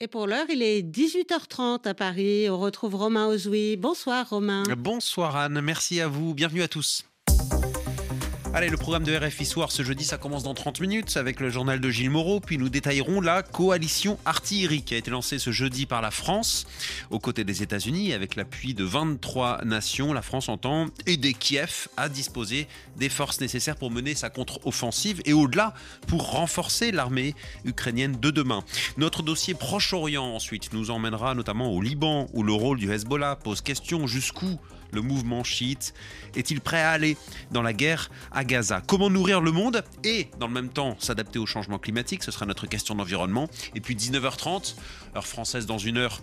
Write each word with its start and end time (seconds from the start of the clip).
Et 0.00 0.06
pour 0.06 0.28
l'heure, 0.28 0.46
il 0.48 0.62
est 0.62 0.82
18h30 0.82 1.88
à 1.88 1.92
Paris. 1.92 2.48
On 2.48 2.58
retrouve 2.58 2.94
Romain 2.94 3.26
Ozoui. 3.26 3.76
Bonsoir 3.76 4.30
Romain. 4.30 4.62
Bonsoir 4.76 5.34
Anne, 5.34 5.60
merci 5.60 6.00
à 6.00 6.06
vous. 6.06 6.34
Bienvenue 6.34 6.62
à 6.62 6.68
tous. 6.68 7.02
Allez, 8.54 8.70
le 8.70 8.78
programme 8.78 9.04
de 9.04 9.14
RFI 9.14 9.44
Soir 9.44 9.70
ce 9.70 9.82
jeudi, 9.82 10.04
ça 10.04 10.16
commence 10.16 10.42
dans 10.42 10.54
30 10.54 10.80
minutes 10.80 11.18
avec 11.18 11.38
le 11.38 11.50
journal 11.50 11.80
de 11.80 11.90
Gilles 11.90 12.10
Moreau, 12.10 12.40
puis 12.40 12.56
nous 12.56 12.70
détaillerons 12.70 13.20
la 13.20 13.42
coalition 13.42 14.18
artillerie 14.24 14.82
qui 14.82 14.94
a 14.94 14.96
été 14.96 15.10
lancée 15.10 15.38
ce 15.38 15.52
jeudi 15.52 15.84
par 15.84 16.00
la 16.00 16.10
France 16.10 16.66
aux 17.10 17.18
côtés 17.18 17.44
des 17.44 17.62
États-Unis 17.62 18.14
avec 18.14 18.36
l'appui 18.36 18.72
de 18.72 18.84
23 18.84 19.64
nations. 19.64 20.14
La 20.14 20.22
France 20.22 20.48
entend 20.48 20.86
aider 21.06 21.34
Kiev 21.34 21.88
à 21.98 22.08
disposer 22.08 22.66
des 22.96 23.10
forces 23.10 23.40
nécessaires 23.40 23.76
pour 23.76 23.90
mener 23.90 24.14
sa 24.14 24.30
contre-offensive 24.30 25.20
et 25.26 25.34
au-delà 25.34 25.74
pour 26.06 26.30
renforcer 26.30 26.90
l'armée 26.90 27.34
ukrainienne 27.66 28.16
de 28.18 28.30
demain. 28.30 28.64
Notre 28.96 29.22
dossier 29.22 29.52
Proche-Orient 29.52 30.24
ensuite 30.24 30.72
nous 30.72 30.90
emmènera 30.90 31.34
notamment 31.34 31.70
au 31.70 31.82
Liban 31.82 32.28
où 32.32 32.42
le 32.42 32.54
rôle 32.54 32.78
du 32.78 32.90
Hezbollah 32.90 33.36
pose 33.36 33.60
question 33.60 34.06
jusqu'où 34.06 34.58
le 34.92 35.02
mouvement 35.02 35.44
chiite 35.44 35.94
est-il 36.34 36.60
prêt 36.60 36.80
à 36.80 36.90
aller 36.90 37.16
dans 37.50 37.62
la 37.62 37.72
guerre 37.72 38.10
à 38.32 38.44
Gaza? 38.44 38.82
Comment 38.86 39.10
nourrir 39.10 39.40
le 39.40 39.52
monde 39.52 39.84
et, 40.04 40.28
dans 40.38 40.46
le 40.46 40.54
même 40.54 40.68
temps, 40.68 40.96
s'adapter 40.98 41.38
au 41.38 41.46
changement 41.46 41.78
climatique? 41.78 42.22
Ce 42.22 42.30
sera 42.30 42.46
notre 42.46 42.66
question 42.66 42.94
d'environnement. 42.94 43.48
Et 43.74 43.80
puis 43.80 43.94
19h30, 43.94 44.76
heure 45.16 45.26
française 45.26 45.66
dans 45.66 45.78
une 45.78 45.98
heure. 45.98 46.20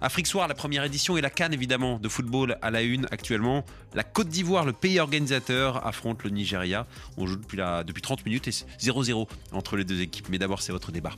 Afrique 0.00 0.26
Soir, 0.26 0.46
la 0.46 0.54
première 0.54 0.84
édition 0.84 1.16
et 1.16 1.20
la 1.22 1.30
Cannes 1.30 1.54
évidemment 1.54 1.98
de 1.98 2.08
football 2.08 2.58
à 2.60 2.70
la 2.70 2.82
une 2.82 3.06
actuellement. 3.10 3.64
La 3.94 4.04
Côte 4.04 4.28
d'Ivoire, 4.28 4.64
le 4.64 4.72
pays 4.72 5.00
organisateur, 5.00 5.86
affronte 5.86 6.22
le 6.22 6.30
Nigeria. 6.30 6.86
On 7.16 7.26
joue 7.26 7.36
depuis, 7.36 7.56
la, 7.56 7.82
depuis 7.82 8.02
30 8.02 8.24
minutes 8.26 8.48
et 8.48 8.50
0-0 8.50 9.26
entre 9.52 9.76
les 9.76 9.84
deux 9.84 10.00
équipes. 10.02 10.28
Mais 10.28 10.38
d'abord, 10.38 10.60
c'est 10.60 10.72
votre 10.72 10.92
débat. 10.92 11.12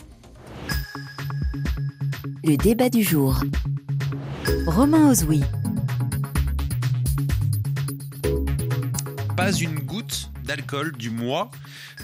Le 2.45 2.57
débat 2.57 2.88
du 2.88 3.02
jour. 3.02 3.41
Romain 4.66 5.10
Ozoui. 5.10 5.43
Une 9.52 9.79
goutte 9.79 10.30
d'alcool 10.45 10.93
du 10.96 11.10
mois. 11.10 11.51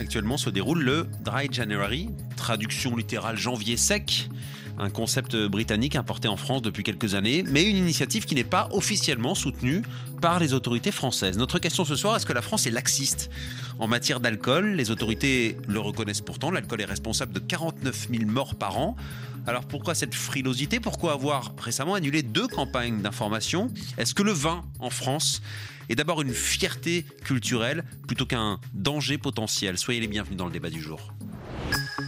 Actuellement 0.01 0.37
se 0.37 0.49
déroule 0.51 0.83
le 0.83 1.07
Dry 1.21 1.49
January, 1.51 2.09
traduction 2.37 2.97
littérale 2.97 3.37
janvier 3.37 3.77
sec, 3.77 4.31
un 4.79 4.91
concept 4.91 5.37
britannique 5.37 5.97
importé 5.97 6.29
en 6.29 6.37
France 6.37 6.63
depuis 6.63 6.83
quelques 6.83 7.15
années, 7.15 7.45
mais 7.47 7.65
une 7.65 7.77
initiative 7.77 8.25
qui 8.25 8.35
n'est 8.35 8.45
pas 8.45 8.69
officiellement 8.73 9.35
soutenue 9.35 9.83
par 10.21 10.41
les 10.41 10.53
autorités 10.53 10.91
françaises. 10.91 11.39
Notre 11.39 11.59
question 11.59 11.85
ce 11.85 11.97
soir, 11.97 12.17
est-ce 12.17 12.27
que 12.27 12.33
la 12.33 12.43
France 12.43 12.67
est 12.67 12.71
laxiste 12.71 13.31
en 13.79 13.87
matière 13.87 14.21
d'alcool? 14.21 14.75
Les 14.75 14.91
autorités 14.91 15.57
le 15.69 15.81
reconnaissent 15.81 16.21
pourtant, 16.21 16.51
l'alcool 16.51 16.81
est 16.81 16.87
responsable 16.87 17.33
de 17.33 17.41
49 17.41 18.09
000 18.11 18.25
morts 18.31 18.55
par 18.55 18.79
an. 18.79 18.97
Alors 19.47 19.67
pourquoi 19.67 19.95
cette 19.95 20.15
frilosité? 20.15 20.81
Pourquoi 20.81 21.13
avoir 21.13 21.55
récemment 21.59 21.95
annulé 21.95 22.23
deux 22.23 22.49
campagnes 22.49 23.03
d'information? 23.03 23.71
Est-ce 23.99 24.15
que 24.15 24.23
le 24.23 24.33
vin 24.33 24.65
en 24.79 24.91
France 24.91 25.43
est 25.91 25.95
d'abord 25.95 26.23
une 26.23 26.33
fierté 26.33 27.05
culturelle 27.25 27.85
plutôt 28.07 28.25
qu'un 28.25 28.59
danger 28.73 29.19
potentiel? 29.19 29.77
Soyez 29.77 30.01
les 30.01 30.09
bienvenus 30.09 30.39
dans 30.39 30.47
le 30.47 30.53
débat 30.53 30.71
du 30.71 30.81
jour. 30.81 31.13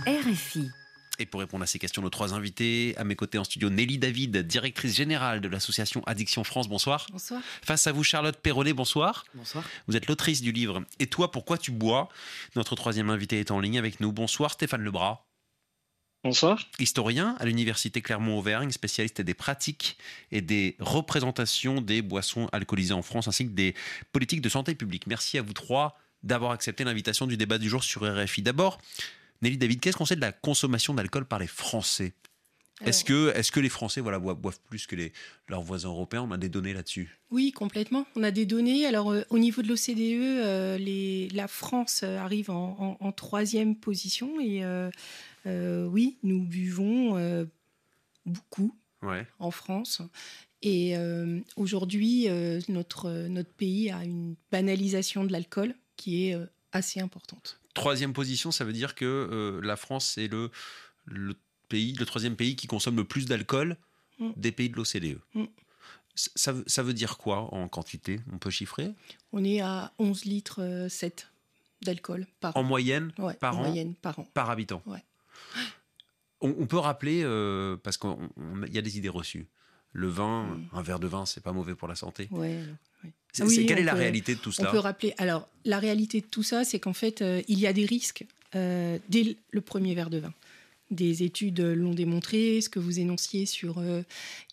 RFI. 0.07 0.71
Et 1.19 1.27
pour 1.27 1.41
répondre 1.41 1.63
à 1.65 1.67
ces 1.67 1.79
questions, 1.79 2.03
nos 2.03 2.11
trois 2.11 2.35
invités, 2.35 2.95
à 2.97 3.05
mes 3.05 3.17
côtés 3.17 3.39
en 3.39 3.45
studio, 3.45 3.71
Nelly 3.71 3.99
David, 3.99 4.39
directrice 4.39 4.95
générale 4.95 5.41
de 5.41 5.49
l'association 5.49 6.03
Addiction 6.07 6.45
France, 6.45 6.69
bonsoir. 6.69 7.07
Bonsoir. 7.11 7.41
Face 7.63 7.87
à 7.87 7.93
vous, 7.93 8.05
Charlotte 8.05 8.37
Perronnet, 8.37 8.73
bonsoir. 8.73 9.25
Bonsoir. 9.35 9.65
Vous 9.87 9.97
êtes 9.97 10.07
l'autrice 10.07 10.43
du 10.43 10.53
livre 10.53 10.83
Et 10.99 11.07
toi, 11.07 11.31
pourquoi 11.31 11.59
tu 11.59 11.71
bois? 11.71 12.09
Notre 12.55 12.75
troisième 12.75 13.11
invité 13.11 13.41
est 13.41 13.51
en 13.51 13.61
ligne 13.61 13.79
avec 13.79 14.01
nous. 14.01 14.13
Bonsoir, 14.13 14.53
Stéphane 14.53 14.83
Lebras. 14.83 15.27
Bonsoir. 16.25 16.59
Historien 16.81 17.37
à 17.39 17.45
l'université 17.45 18.03
Clermont-Auvergne, 18.03 18.73
spécialiste 18.73 19.21
des 19.21 19.35
pratiques 19.35 19.97
et 20.33 20.41
des 20.41 20.75
représentations 20.81 21.81
des 21.81 22.03
boissons 22.03 22.49
alcoolisées 22.53 22.95
en 22.95 23.03
France, 23.03 23.29
ainsi 23.29 23.47
que 23.47 23.53
des 23.53 23.75
politiques 24.13 24.41
de 24.41 24.49
santé 24.49 24.75
publique. 24.75 25.07
Merci 25.07 25.39
à 25.39 25.43
vous 25.43 25.53
trois 25.53 25.97
d'avoir 26.25 26.51
accepté 26.51 26.83
l'invitation 26.83 27.29
du 27.29 27.37
débat 27.37 27.59
du 27.59 27.69
jour 27.69 27.85
sur 27.85 28.03
RFI. 28.03 28.43
D'abord, 28.43 28.81
Nelly 29.43 29.59
David, 29.59 29.81
qu'est-ce 29.81 29.97
qu'on 29.97 30.07
sait 30.07 30.17
de 30.17 30.21
la 30.21 30.33
consommation 30.33 30.95
d'alcool 30.95 31.27
par 31.27 31.39
les 31.39 31.47
Français? 31.47 32.15
Est-ce 32.85 33.05
que, 33.05 33.35
est 33.35 33.51
que 33.51 33.61
les 33.61 33.71
Français 33.71 34.01
voilà, 34.03 34.19
boivent, 34.19 34.61
plus 34.69 34.87
que 34.87 34.97
les, 34.97 35.13
leurs 35.49 35.63
voisins 35.63 35.89
européens? 35.89 36.27
On 36.29 36.31
a 36.31 36.37
des 36.37 36.51
données 36.51 36.75
là-dessus 36.75 37.19
Oui, 37.31 37.53
complètement. 37.53 38.07
On 38.17 38.23
a 38.23 38.31
des 38.31 38.45
données. 38.45 38.85
Alors, 38.85 39.13
euh, 39.13 39.23
au 39.31 39.39
niveau 39.39 39.63
de 39.63 39.69
l'OCDE, 39.69 40.45
euh, 40.45 41.29
la 41.33 41.49
France 41.49 42.03
euh, 42.05 42.19
arrive 42.19 42.51
en, 42.51 43.13
troisième 43.13 43.77
position. 43.77 44.41
Et 44.41 44.63
oui, 45.47 46.19
nous 46.23 46.43
buvons 46.43 47.47
beaucoup 48.27 48.75
en 49.39 49.51
France. 49.51 50.03
Et 50.63 50.97
aujourd'hui, 51.57 52.29
notre, 52.69 53.11
notre 53.29 53.53
pays 53.53 53.91
a 53.91 54.05
une 54.05 54.35
banalisation 54.53 55.25
de 55.25 55.33
l'alcool 55.33 55.75
qui 55.97 56.27
est 56.27 56.37
assez 56.73 57.01
importante. 57.01 57.59
Troisième 57.77 58.13
position, 58.13 58.51
ça 58.51 58.65
veut 58.65 58.73
dire 58.73 58.95
que 58.95 59.61
la 59.63 59.77
France 59.77 60.19
est 60.19 60.29
le, 60.29 60.51
le 61.05 61.35
pays, 61.69 61.95
le 61.95 62.07
troisième 62.07 62.37
pays 62.37 62.57
qui 62.57 62.67
consomme 62.67 62.97
le 62.97 63.05
plus 63.05 63.27
d'alcool 63.27 63.77
mm. 64.19 64.31
des 64.37 64.53
pays 64.53 64.71
de 64.71 64.77
l'OCDE. 64.77 65.21
Mm. 65.35 65.45
Ça, 66.15 66.55
ça, 66.67 66.83
veut 66.83 66.95
dire 66.95 67.19
quoi 67.19 67.53
en 67.55 67.69
quantité 67.69 68.21
On 68.33 68.39
peut 68.39 68.51
chiffrer? 68.51 68.95
On 69.33 69.45
est 69.45 69.61
à 69.61 69.93
11 69.99 70.25
litres 70.25 70.87
7 70.89 71.29
euh, 71.29 71.85
d'alcool 71.85 72.27
par 72.41 72.57
en 72.57 72.63
Moyenne, 72.63 73.13
par 73.39 73.59
en 73.59 73.61
an, 73.61 73.67
moyenne 73.67 73.95
par 73.95 74.19
an 74.19 74.27
Par 74.33 74.51
habitant 74.51 74.83
on, 76.43 76.67
peut 76.67 76.79
rappeler, 76.79 77.23
euh, 77.25 77.77
parce 77.83 77.97
qu'il 77.97 78.11
y 78.71 78.79
a 78.79 78.83
des 78.83 78.99
idées 78.99 79.09
reçues. 79.09 79.49
Le 79.93 80.09
vin, 80.09 80.45
mm. 80.45 80.69
un 80.73 80.83
verre 80.83 81.01
de 81.01 81.07
vin, 81.07 81.27
c'est 81.27 81.43
pas 81.43 81.53
mauvais 81.53 81.75
pour 81.75 81.89
la 81.89 81.95
santé. 81.95 82.29
Ouais, 82.31 82.63
quelle 83.33 83.79
est 83.79 83.85
la 83.85 83.95
réalité 83.95 84.35
de 84.35 84.41
tout 84.41 84.53
cela 84.53 84.69
On 84.69 84.73
peut 84.73 84.79
rappeler. 84.79 85.15
Alors, 85.19 85.49
la 85.65 85.79
réalité 85.79 86.21
de 86.21 86.27
tout 86.27 86.43
ça, 86.43 86.65
c'est 86.65 86.79
qu'en 86.81 86.93
fait, 86.93 87.23
euh, 87.23 87.43
il 87.49 87.59
y 87.59 87.67
a 87.67 87.73
des 87.73 87.87
risques 87.87 88.25
dès 88.55 89.37
le 89.51 89.61
premier 89.61 89.95
verre 89.95 90.09
de 90.09 90.17
vin. 90.17 90.33
Des 90.91 91.25
études 91.25 91.61
l'ont 91.61 91.95
démontré, 91.95 92.61
ce 92.61 92.69
que 92.69 92.79
vous 92.79 93.01
énonciez 93.01 93.45
sur 93.45 93.79
euh, 93.79 94.03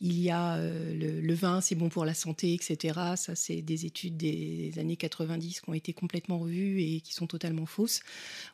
il 0.02 0.20
y 0.20 0.32
a 0.32 0.56
euh, 0.56 1.22
le, 1.22 1.34
vin, 1.36 1.62
c'est 1.62 1.76
bon 1.76 1.90
pour 1.90 2.06
la 2.06 2.16
santé, 2.16 2.56
etc. 2.56 3.00
Ça, 3.18 3.36
c'est 3.36 3.62
des 3.62 3.86
études 3.86 4.18
des 4.18 4.74
années 4.80 4.96
90 4.96 5.62
qui 5.62 5.70
ont 5.70 5.76
été 5.76 5.94
complètement 5.94 6.40
revues 6.40 6.82
et 6.82 7.02
qui 7.02 7.14
sont 7.14 7.28
totalement 7.28 7.68
fausses. 7.68 8.02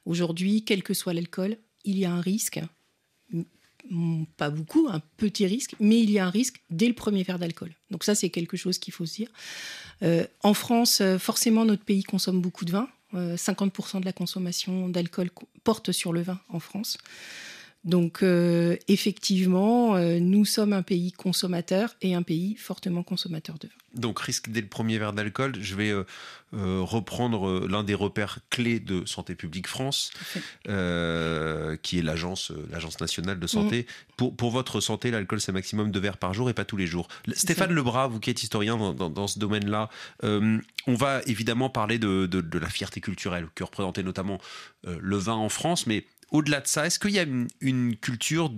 Aujourd'hui, 0.06 0.66
quel 0.66 0.84
que 0.84 0.94
soit 0.94 1.14
l'alcool, 1.14 1.58
il 1.86 1.98
y 1.98 2.04
a 2.04 2.12
un 2.12 2.20
risque, 2.20 2.60
pas 4.38 4.50
beaucoup, 4.50 4.88
un 4.90 5.02
petit 5.18 5.46
risque, 5.46 5.76
mais 5.80 6.00
il 6.00 6.12
y 6.12 6.20
a 6.20 6.26
un 6.26 6.30
risque 6.30 6.62
dès 6.70 6.88
le 6.88 6.94
premier 6.94 7.24
verre 7.24 7.40
d'alcool. 7.40 7.74
Donc 7.92 8.04
ça, 8.04 8.16
c'est 8.16 8.30
quelque 8.30 8.58
chose 8.58 8.78
qu'il 8.78 8.94
faut 8.94 9.06
se 9.06 9.16
dire. 9.16 9.30
Euh, 10.04 10.26
en 10.44 10.54
France, 10.54 11.02
forcément, 11.18 11.66
notre 11.66 11.84
pays 11.84 12.04
consomme 12.04 12.42
beaucoup 12.42 12.66
de 12.66 12.72
vin. 12.72 12.88
50% 13.14 14.02
de 14.02 14.06
la 14.06 14.14
consommation 14.14 14.88
d'alcool 14.88 15.32
porte 15.64 15.92
sur 15.92 16.14
le 16.14 16.22
vin 16.22 16.40
en 16.50 16.60
France. 16.60 17.00
Donc 17.86 18.24
euh, 18.24 18.76
effectivement, 18.90 19.96
euh, 19.96 20.20
nous 20.20 20.44
sommes 20.44 20.74
un 20.74 20.82
pays 20.82 21.14
consommateur 21.14 21.96
et 22.02 22.14
un 22.14 22.24
pays 22.24 22.56
fortement 22.58 23.04
consommateur 23.04 23.58
de 23.58 23.68
vin. 23.68 23.74
Donc 23.96 24.20
risque 24.20 24.50
dès 24.50 24.60
le 24.60 24.68
premier 24.68 24.98
verre 25.00 25.14
d'alcool, 25.14 25.54
je 25.62 25.76
vais 25.76 25.92
euh, 25.92 26.04
reprendre 26.52 27.68
l'un 27.68 27.84
des 27.84 27.96
repères 27.96 28.40
clés 28.50 28.82
de 28.82 29.06
Santé 29.06 29.34
publique 29.34 29.68
France, 29.68 30.12
qui 30.66 30.70
est 30.70 32.02
l'agence 32.04 32.52
l'agence 32.70 33.00
nationale 33.00 33.40
de 33.40 33.48
santé. 33.48 33.82
Mm. 33.82 34.14
Pour, 34.18 34.36
pour, 34.36 34.52
votre 34.52 34.82
santé, 34.82 35.10
l'alcool 35.10 35.40
c'est 35.40 35.54
maximum 35.54 35.90
deux 35.90 36.02
verres 36.02 36.18
par 36.18 36.34
jour 36.34 36.50
et 36.50 36.54
pas 36.54 36.66
tous 36.66 36.78
les 36.78 36.86
jours. 36.86 37.08
Stéphane 37.32 37.72
Lebras, 37.72 38.10
vous 38.10 38.20
qui 38.20 38.30
êtes 38.30 38.44
historien 38.44 38.78
dans, 38.78 39.28
ce 39.28 39.40
domaine-là, 39.40 39.90
on 40.22 40.96
va 40.96 41.22
évidemment 41.26 41.70
parler 41.70 41.98
de, 41.98 42.26
de, 42.26 42.60
la 42.60 42.70
fierté 42.70 43.00
culturelle 43.00 43.48
que 43.56 43.64
représentait 43.64 44.04
notamment 44.04 44.40
le 44.84 45.18
vin 45.18 45.34
en 45.34 45.50
France, 45.50 45.88
mais 45.88 46.06
au-delà 46.32 46.62
de 46.62 46.68
ça, 46.68 46.86
est-ce 46.86 47.00
qu'il 47.00 47.12
y 47.12 47.20
a 47.20 47.26
une, 47.62 47.96
culture 47.98 48.52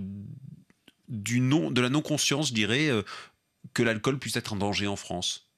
de 1.08 1.80
la 1.80 1.88
non-conscience, 1.88 2.48
je 2.48 2.54
dirais, 2.54 2.88
euh, 2.88 3.02
que 3.74 3.82
l'alcool 3.82 4.18
puisse 4.18 4.36
être 4.36 4.52
un 4.52 4.56
danger 4.56 4.86
en 4.86 4.96
France? 4.96 5.48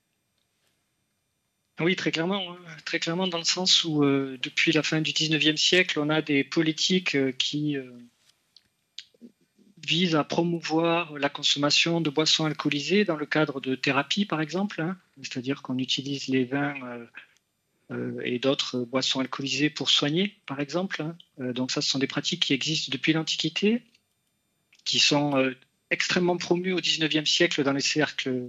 Oui, 1.80 1.96
très 1.96 2.12
clairement. 2.12 2.52
Hein. 2.52 2.58
Très 2.84 3.00
clairement, 3.00 3.26
dans 3.26 3.38
le 3.38 3.44
sens 3.44 3.84
où, 3.84 4.04
euh, 4.04 4.38
depuis 4.42 4.72
la 4.72 4.82
fin 4.82 5.00
du 5.00 5.12
19e 5.12 5.56
siècle, 5.56 5.98
on 5.98 6.08
a 6.08 6.22
des 6.22 6.44
politiques 6.44 7.16
euh, 7.16 7.32
qui 7.32 7.76
visent 9.84 10.14
à 10.14 10.24
promouvoir 10.24 11.18
la 11.18 11.28
consommation 11.28 12.00
de 12.00 12.08
boissons 12.08 12.46
alcoolisées 12.46 13.04
dans 13.04 13.16
le 13.16 13.26
cadre 13.26 13.60
de 13.60 13.74
thérapie, 13.74 14.24
par 14.24 14.40
exemple. 14.40 14.80
Hein. 14.80 14.96
C'est-à-dire 15.20 15.62
qu'on 15.62 15.76
utilise 15.78 16.28
les 16.28 16.44
vins 16.44 16.74
et 18.22 18.38
d'autres 18.38 18.78
boissons 18.80 19.20
alcoolisées 19.20 19.70
pour 19.70 19.90
soigner, 19.90 20.36
par 20.46 20.60
exemple. 20.60 21.02
Hein. 21.02 21.16
Euh, 21.40 21.52
donc 21.52 21.70
ça, 21.70 21.80
ce 21.80 21.90
sont 21.90 21.98
des 21.98 22.06
pratiques 22.06 22.42
qui 22.42 22.52
existent 22.52 22.90
depuis 22.90 23.12
l'Antiquité, 23.12 23.82
qui 24.84 24.98
sont 24.98 25.36
euh, 25.36 25.54
extrêmement 25.90 26.36
promues 26.36 26.72
au 26.72 26.80
XIXe 26.80 27.28
siècle 27.28 27.62
dans 27.62 27.72
les 27.72 27.80
cercles 27.80 28.48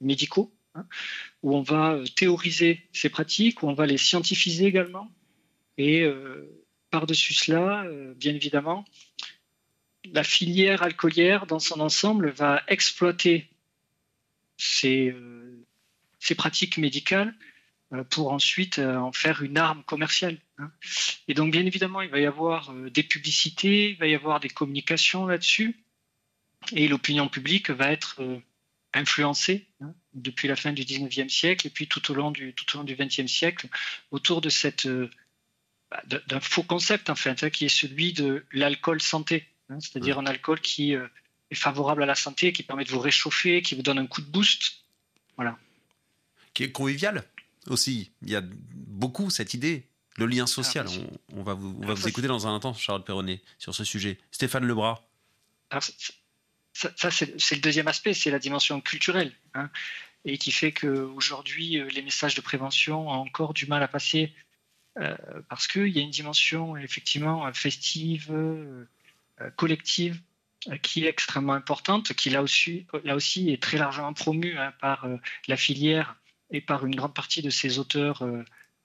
médicaux, 0.00 0.52
hein, 0.74 0.86
où 1.42 1.56
on 1.56 1.62
va 1.62 1.98
théoriser 2.14 2.82
ces 2.92 3.08
pratiques, 3.08 3.62
où 3.62 3.68
on 3.68 3.74
va 3.74 3.86
les 3.86 3.98
scientifiser 3.98 4.66
également. 4.66 5.10
Et 5.78 6.06
par-dessus 6.90 7.34
cela, 7.34 7.86
bien 8.14 8.34
évidemment, 8.34 8.86
la 10.06 10.24
filière 10.24 10.82
alcoolière 10.82 11.44
dans 11.44 11.58
son 11.58 11.80
ensemble 11.80 12.30
va 12.30 12.62
exploiter 12.66 13.50
ces 14.56 15.14
pratiques 16.34 16.78
médicales 16.78 17.34
pour 18.10 18.32
ensuite 18.32 18.78
en 18.78 19.12
faire 19.12 19.42
une 19.42 19.58
arme 19.58 19.82
commerciale. 19.84 20.38
Hein. 20.58 20.70
Et 21.28 21.34
donc, 21.34 21.52
bien 21.52 21.64
évidemment, 21.64 22.02
il 22.02 22.10
va 22.10 22.18
y 22.18 22.26
avoir 22.26 22.72
des 22.72 23.02
publicités, 23.02 23.90
il 23.90 23.96
va 23.96 24.06
y 24.06 24.14
avoir 24.14 24.40
des 24.40 24.48
communications 24.48 25.26
là-dessus, 25.26 25.76
et 26.72 26.88
l'opinion 26.88 27.28
publique 27.28 27.70
va 27.70 27.92
être 27.92 28.20
influencée 28.92 29.66
hein, 29.80 29.94
depuis 30.14 30.48
la 30.48 30.56
fin 30.56 30.72
du 30.72 30.82
19e 30.82 31.28
siècle 31.28 31.66
et 31.66 31.70
puis 31.70 31.86
tout 31.86 32.10
au 32.10 32.14
long 32.14 32.30
du, 32.30 32.54
tout 32.54 32.64
au 32.74 32.78
long 32.78 32.84
du 32.84 32.96
20e 32.96 33.28
siècle 33.28 33.68
autour 34.10 34.40
de 34.40 34.48
cette, 34.48 34.88
bah, 35.90 36.02
d'un 36.26 36.40
faux 36.40 36.62
concept 36.62 37.10
en 37.10 37.14
fait, 37.14 37.42
hein, 37.42 37.50
qui 37.50 37.66
est 37.66 37.68
celui 37.68 38.12
de 38.12 38.44
l'alcool 38.52 39.00
santé, 39.00 39.46
c'est-à-dire 39.78 40.18
un 40.18 40.26
alcool 40.26 40.60
qui 40.60 40.92
est 40.92 41.54
favorable 41.54 42.02
à 42.02 42.06
la 42.06 42.14
santé, 42.14 42.52
qui 42.52 42.62
permet 42.62 42.84
de 42.84 42.90
vous 42.90 43.00
réchauffer, 43.00 43.62
qui 43.62 43.74
vous 43.74 43.82
donne 43.82 43.98
un 43.98 44.06
coup 44.06 44.20
de 44.20 44.26
boost. 44.26 44.84
Voilà. 45.36 45.58
Qui 46.54 46.64
est 46.64 46.72
convivial 46.72 47.24
aussi. 47.68 48.10
Il 48.22 48.30
y 48.30 48.36
a 48.36 48.42
beaucoup 48.42 49.30
cette 49.30 49.54
idée, 49.54 49.86
le 50.16 50.26
lien 50.26 50.46
social. 50.46 50.86
Ah, 50.88 51.16
on, 51.34 51.42
va 51.42 51.54
vous, 51.54 51.78
on 51.82 51.86
va 51.86 51.94
vous 51.94 52.08
écouter 52.08 52.28
dans 52.28 52.46
un 52.46 52.54
instant, 52.54 52.74
Charles 52.74 53.04
Perronnet, 53.04 53.42
sur 53.58 53.74
ce 53.74 53.84
sujet. 53.84 54.18
Stéphane 54.30 54.64
Lebras. 54.64 55.00
ça, 56.72 57.10
c'est 57.10 57.54
le 57.54 57.60
deuxième 57.60 57.88
aspect, 57.88 58.14
c'est 58.14 58.30
la 58.30 58.38
dimension 58.38 58.80
culturelle. 58.80 59.32
Hein, 59.54 59.70
et 60.26 60.38
qui 60.38 60.50
fait 60.50 60.72
qu'aujourd'hui, 60.72 61.78
euh, 61.78 61.88
les 61.88 62.02
messages 62.02 62.34
de 62.34 62.40
prévention 62.40 63.08
ont 63.08 63.12
encore 63.12 63.54
du 63.54 63.66
mal 63.66 63.82
à 63.82 63.88
passer 63.88 64.34
euh, 64.98 65.16
parce 65.48 65.68
qu'il 65.68 65.88
y 65.88 65.98
a 65.98 66.02
une 66.02 66.10
dimension 66.10 66.76
effectivement 66.76 67.50
festive, 67.52 68.28
euh, 68.32 68.84
collective, 69.54 70.20
qui 70.82 71.04
est 71.04 71.08
extrêmement 71.08 71.52
importante, 71.52 72.12
qui 72.14 72.30
là 72.30 72.42
aussi, 72.42 72.86
là 73.04 73.14
aussi 73.14 73.50
est 73.50 73.62
très 73.62 73.76
largement 73.76 74.12
promue 74.14 74.58
hein, 74.58 74.72
par 74.80 75.06
la 75.46 75.56
filière 75.56 76.16
et 76.50 76.60
par 76.60 76.86
une 76.86 76.94
grande 76.94 77.14
partie 77.14 77.42
de 77.42 77.50
ces 77.50 77.78
auteurs, 77.78 78.18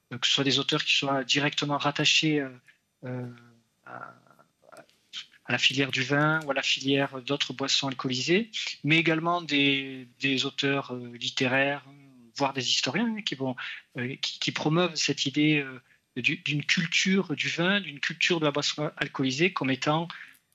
que 0.10 0.28
ce 0.28 0.32
soit 0.32 0.44
des 0.44 0.60
auteurs 0.60 0.84
qui 0.84 0.96
soient 0.96 1.24
directement 1.24 1.78
rattachés 1.78 2.46
à, 3.86 4.14
la 5.52 5.58
filière 5.58 5.92
du 5.92 6.04
vin 6.04 6.40
ou 6.46 6.52
à 6.52 6.54
la 6.54 6.62
filière 6.64 7.22
d'autres 7.22 7.54
boissons 7.54 7.88
alcoolisées, 7.88 8.50
mais 8.84 8.98
également 8.98 9.42
des, 9.42 10.08
auteurs 10.46 10.94
euh, 10.94 11.12
littéraires, 11.18 11.86
voire 12.38 12.54
des 12.54 12.68
historiens 12.70 13.14
euh, 13.98 14.16
qui, 14.22 14.52
promeuvent 14.52 14.96
cette 14.96 15.26
idée 15.26 15.58
euh, 15.58 15.82
d'une 16.16 16.64
culture 16.64 17.36
du 17.36 17.50
vin, 17.50 17.82
d'une 17.82 18.00
culture 18.00 18.40
de 18.40 18.46
la 18.46 18.52
boisson 18.52 18.92
alcoolisée 18.98 19.54
comme 19.54 19.70
étant 19.70 20.08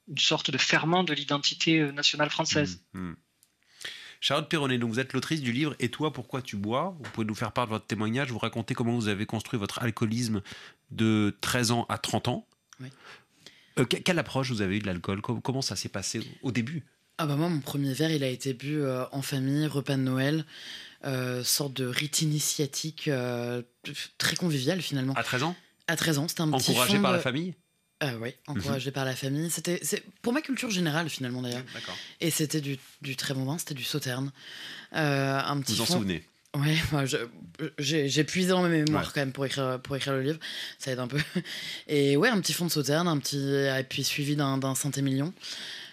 une 0.09 0.19
sorte 0.19 0.51
de 0.51 0.59
ferment 0.59 1.05
de 1.05 1.13
l'identité 1.13 1.81
nationale 1.93 2.31
française. 2.31 2.85
Mmh, 2.93 3.11
mmh. 3.11 3.17
Charlotte 4.21 4.49
Perronnet, 4.49 4.79
donc 4.79 4.91
vous 4.91 5.01
êtes 5.01 5.13
l'autrice 5.13 5.41
du 5.41 5.53
livre 5.53 5.75
Et 5.79 5.89
toi, 5.89 6.13
pourquoi 6.13 6.43
tu 6.43 6.57
bois? 6.57 6.97
Vous 6.99 7.11
pouvez 7.11 7.27
nous 7.27 7.35
faire 7.35 7.53
part 7.53 7.67
de 7.67 7.71
votre 7.71 7.87
témoignage, 7.87 8.31
vous 8.31 8.39
raconter 8.39 8.75
comment 8.75 8.95
vous 8.95 9.09
avez 9.09 9.27
construit 9.27 9.59
votre 9.59 9.83
alcoolisme 9.83 10.43
de 10.91 11.37
13 11.41 11.71
ans 11.73 11.87
à 11.89 11.99
30 11.99 12.29
ans. 12.29 12.47
Oui. 12.81 12.89
Euh, 13.79 13.85
quelle 13.85 14.19
approche 14.19 14.51
vous 14.51 14.63
avez 14.63 14.77
eu 14.77 14.81
de 14.81 14.87
l'alcool? 14.87 15.21
Comment 15.21 15.63
ça 15.63 15.77
s'est 15.77 15.89
passé 15.89 16.21
au 16.43 16.51
début? 16.51 16.85
Ah 17.19 17.27
bah 17.27 17.37
moi, 17.37 17.49
mon 17.49 17.61
premier 17.61 17.95
verre, 17.95 18.11
il 18.11 18.23
a 18.23 18.29
été 18.29 18.53
bu 18.53 18.81
euh, 18.81 19.05
en 19.13 19.23
famille, 19.23 19.67
repas 19.67 19.97
de 19.97 20.03
Noël, 20.03 20.45
euh, 21.05 21.43
sorte 21.45 21.75
de 21.75 21.87
rite 21.87 22.23
initiatique 22.23 23.11
très 24.19 24.37
convivial 24.37 24.81
finalement. 24.83 25.15
À 25.15 25.23
13 25.23 25.43
ans? 25.45 25.57
À 25.89 25.97
13 25.97 26.19
ans, 26.19 26.29
c'était 26.29 26.43
un 26.43 26.51
petit 26.51 26.71
Encouragé 26.71 26.99
par 26.99 27.13
la 27.13 27.21
famille? 27.21 27.55
Oui, 28.21 28.35
encouragé 28.47 28.91
par 28.91 29.05
la 29.05 29.17
famille. 29.17 29.51
C'était 29.51 29.81
pour 30.23 30.33
ma 30.33 30.43
culture 30.43 30.71
générale 30.71 31.09
finalement 31.09 31.43
d'ailleurs. 31.43 31.65
Et 32.21 32.31
c'était 32.31 32.61
du, 32.61 32.79
du, 33.03 33.17
très 33.17 33.35
bon 33.35 33.45
vin, 33.45 33.59
c'était 33.59 33.75
du 33.75 33.85
sauterne. 33.85 34.33
un 34.93 35.61
petit 35.61 35.75
vous 35.75 35.83
en 35.83 35.87
souvenez? 35.87 36.25
Ouais, 36.55 36.77
j'ai 37.79 38.25
puisé 38.25 38.49
dans 38.49 38.63
mes 38.63 38.83
mémoires 38.83 39.13
quand 39.13 39.21
même 39.21 39.33
pour 39.33 39.45
écrire, 39.45 39.81
pour 39.83 39.97
écrire 39.97 40.15
le 40.15 40.23
livre. 40.23 40.39
Ça 40.79 40.93
aide 40.93 40.99
un 40.99 41.09
peu. 41.09 41.21
Et 41.87 42.17
ouais, 42.17 42.29
un 42.29 42.41
petit 42.41 42.53
fond 42.53 42.67
de 42.67 42.71
sauterne, 42.71 43.09
un 43.09 43.19
petit, 43.19 43.39
et 43.39 43.85
puis 43.89 44.05
suivi 44.05 44.37
d'un 44.37 44.75
Saint-Émilion. 44.75 45.35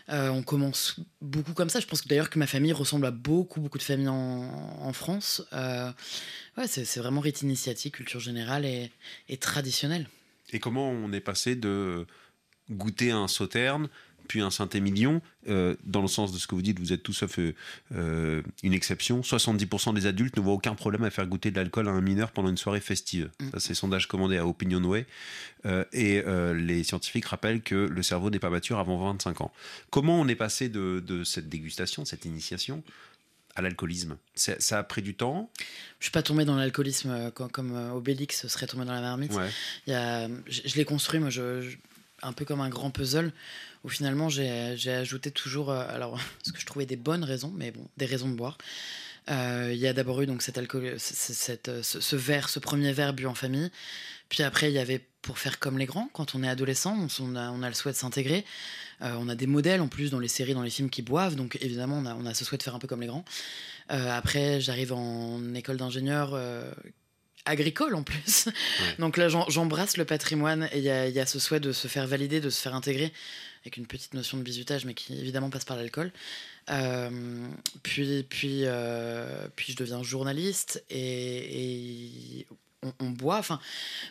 Euh, 0.10 0.30
on 0.30 0.44
commence 0.44 0.98
beaucoup 1.22 1.54
comme 1.54 1.70
ça. 1.70 1.80
Je 1.80 1.88
pense 1.88 2.02
que 2.02 2.08
d'ailleurs 2.08 2.30
que 2.30 2.40
ma 2.40 2.48
famille 2.48 2.74
ressemble 2.74 3.06
à 3.06 3.12
beaucoup, 3.12 3.62
beaucoup 3.62 3.78
de 3.78 3.84
familles 3.84 4.10
en, 4.10 4.94
France. 4.94 5.44
Euh, 5.54 5.92
ouais, 6.58 6.68
c'est 6.68 6.98
vraiment 6.98 7.22
rite 7.22 7.42
initiatique, 7.42 7.96
culture 7.96 8.20
générale 8.20 8.66
et, 8.66 8.92
et 9.30 9.38
traditionnelle. 9.38 10.08
Et 10.54 10.60
comment 10.60 10.90
on 10.90 11.12
est 11.12 11.20
passé 11.20 11.56
de 11.56 12.06
goûter 12.70 13.12
un 13.12 13.28
sauterne 13.28 13.90
puis 14.28 14.42
un 14.42 14.50
Saint-Émilion, 14.50 15.22
euh, 15.48 15.76
dans 15.84 16.02
le 16.02 16.08
sens 16.08 16.32
de 16.32 16.38
ce 16.38 16.48
que 16.48 16.56
vous 16.56 16.62
dites, 16.62 16.80
vous 16.80 16.94
êtes 16.94 17.04
tout 17.04 17.14
sauf 17.14 17.40
euh, 17.40 17.54
euh, 17.94 18.42
une 18.64 18.74
exception. 18.74 19.22
70% 19.22 19.94
des 19.94 20.06
adultes 20.06 20.38
ne 20.38 20.42
voient 20.42 20.54
aucun 20.54 20.76
problème 20.76 21.04
à 21.04 21.10
faire 21.10 21.28
goûter 21.28 21.52
de 21.52 21.58
l'alcool 21.58 21.88
à 21.88 21.92
un 21.92 22.02
mineur 22.02 22.32
pendant 22.32 22.50
une 22.50 22.58
soirée 22.58 22.80
festive. 22.80 23.30
Mm. 23.40 23.50
Ça, 23.52 23.60
c'est 23.60 23.74
sondage 23.74 24.08
commandé 24.08 24.38
à 24.38 24.48
Opinionway. 24.48 25.06
et 25.94 26.24
les 26.56 26.84
scientifiques 26.84 27.26
rappellent 27.26 27.62
que 27.62 27.76
le 27.76 28.04
cerveau 28.04 28.30
n'est 28.30 28.40
pas 28.40 28.50
mature 28.50 28.80
avant 28.80 28.98
25 28.98 29.42
ans. 29.42 29.52
Comment 29.90 30.20
on 30.20 30.28
est 30.28 30.36
passé 30.36 30.70
de, 30.70 31.24
cette 31.24 31.50
dégustation, 31.50 32.04
de 32.04 32.08
cette 32.08 32.26
initiation, 32.26 32.84
à 33.56 33.62
l'alcoolisme 33.62 34.18
Ça 34.36 34.80
a 34.80 34.84
pris 34.84 35.02
du 35.02 35.16
temps? 35.16 35.50
Je 36.00 36.06
suis 36.06 36.12
pas 36.12 36.24
tombé 36.24 36.46
dans 36.46 36.56
l'alcoolisme 36.56 37.32
comme, 37.32 37.92
Obélix 37.94 38.48
serait 38.48 38.68
tombé 38.68 38.86
dans 38.86 38.94
la 38.94 39.02
marmite. 39.02 39.34
Il 39.88 39.94
je, 40.48 40.76
l'ai 40.76 40.86
construit, 40.86 41.20
moi, 41.20 41.30
un 42.24 42.34
peu 42.34 42.46
comme 42.46 42.62
un 42.62 42.70
grand 42.70 42.90
puzzle 42.90 43.32
où 43.84 43.90
finalement 43.90 44.30
j'ai 44.30 44.92
ajouté 44.92 45.32
toujours, 45.32 45.72
euh, 45.72 45.86
alors 45.90 46.20
ce 46.44 46.52
que 46.52 46.60
je 46.60 46.66
trouvais 46.66 46.86
des 46.86 46.96
bonnes 46.96 47.24
raisons, 47.24 47.52
mais 47.56 47.72
bon, 47.72 47.86
des 47.98 48.06
raisons 48.06 48.30
de 48.30 48.36
boire. 48.36 48.58
Euh, 49.30 49.70
il 49.72 49.80
y 49.80 49.88
a 49.88 49.94
d'abord 49.94 50.22
eu 50.22 50.26
donc 50.26 50.42
cet 50.42 50.58
alcool, 50.58 50.96
cette, 50.98 51.70
euh, 51.70 51.82
ce, 51.82 52.16
verre, 52.16 52.50
ce 52.50 52.60
premier 52.60 52.92
verre 52.92 53.14
bu 53.14 53.26
en 53.26 53.34
famille. 53.34 53.72
Puis 54.34 54.42
après, 54.42 54.72
il 54.72 54.74
y 54.74 54.80
avait 54.80 55.00
pour 55.22 55.38
faire 55.38 55.60
comme 55.60 55.78
les 55.78 55.86
grands. 55.86 56.10
Quand 56.12 56.34
on 56.34 56.42
est 56.42 56.50
adolescent, 56.50 57.08
on, 57.20 57.36
a, 57.36 57.52
on 57.52 57.62
a 57.62 57.68
le 57.70 57.76
souhait 57.76 57.92
de 57.92 57.98
s'intégrer. 57.98 58.44
on 59.00 59.30
a 59.30 59.36
des 59.36 59.46
modèles 59.46 59.80
en 59.80 59.88
plus 59.88 60.10
dans 60.10 60.18
les 60.18 60.28
séries, 60.28 60.56
dans 60.56 60.64
les 60.64 60.72
films 60.72 60.90
qui 60.90 61.04
boivent. 61.04 61.36
Donc 61.36 61.56
évidemment, 61.62 62.00
on 62.00 62.06
a, 62.08 62.16
on 62.16 62.26
a 62.26 62.34
ce 62.34 62.44
souhait 62.44 62.58
de 62.58 62.64
faire 62.64 62.74
un 62.74 62.80
peu 62.80 62.88
comme 62.88 63.02
les 63.02 63.08
grands. 63.08 63.24
après, 63.90 64.60
j'arrive 64.60 64.92
en 64.92 65.54
école 65.54 65.78
d'ingénieur 65.78 66.36
agricole 67.46 67.94
en 67.94 68.02
plus. 68.02 68.50
Donc 68.98 69.18
là, 69.18 69.28
j'embrasse 69.30 69.98
le 69.98 70.06
patrimoine 70.06 70.68
et 70.72 70.80
il 70.80 70.84
y 70.84 70.90
a, 70.90 71.08
y 71.08 71.20
a, 71.20 71.28
ce 71.28 71.38
souhait 71.38 71.60
de 71.60 71.72
se 71.72 71.88
faire 71.88 72.08
valider, 72.08 72.42
de 72.42 72.50
se 72.50 72.60
faire 72.60 72.74
intégrer 72.74 73.14
avec 73.64 73.78
une 73.78 73.86
petite 73.86 74.14
notion 74.14 74.38
de 74.38 74.44
bizutage, 74.44 74.84
mais 74.84 74.94
qui 74.94 75.14
évidemment 75.18 75.50
passe 75.50 75.64
par 75.64 75.78
l'alcool. 75.78 76.12
Euh, 76.70 77.48
puis, 77.82 78.24
puis, 78.24 78.62
euh, 78.64 79.48
puis 79.56 79.72
je 79.72 79.78
deviens 79.78 80.04
journaliste 80.04 80.84
et, 80.90 82.46
on, 83.00 83.10
boit. 83.10 83.38
Enfin, 83.38 83.60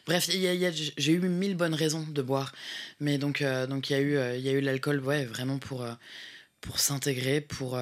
bref, 0.06 0.28
j'ai 0.28 1.12
eu 1.12 1.20
mille 1.20 1.56
bonnes 1.56 1.74
raisons 1.74 2.02
de 2.02 2.22
boire, 2.22 2.52
mais 3.00 3.18
donc, 3.18 3.42
euh, 3.42 3.66
donc 3.66 3.90
il 3.90 3.92
y 3.92 3.96
a 3.96 4.00
eu, 4.00 4.38
il 4.38 4.42
y 4.42 4.48
a 4.48 4.52
eu 4.52 4.60
l'alcool, 4.60 5.00
ouais, 5.00 5.24
vraiment 5.24 5.58
pour, 5.58 5.86
pour 6.60 6.78
s'intégrer, 6.80 7.40
pour 7.40 7.78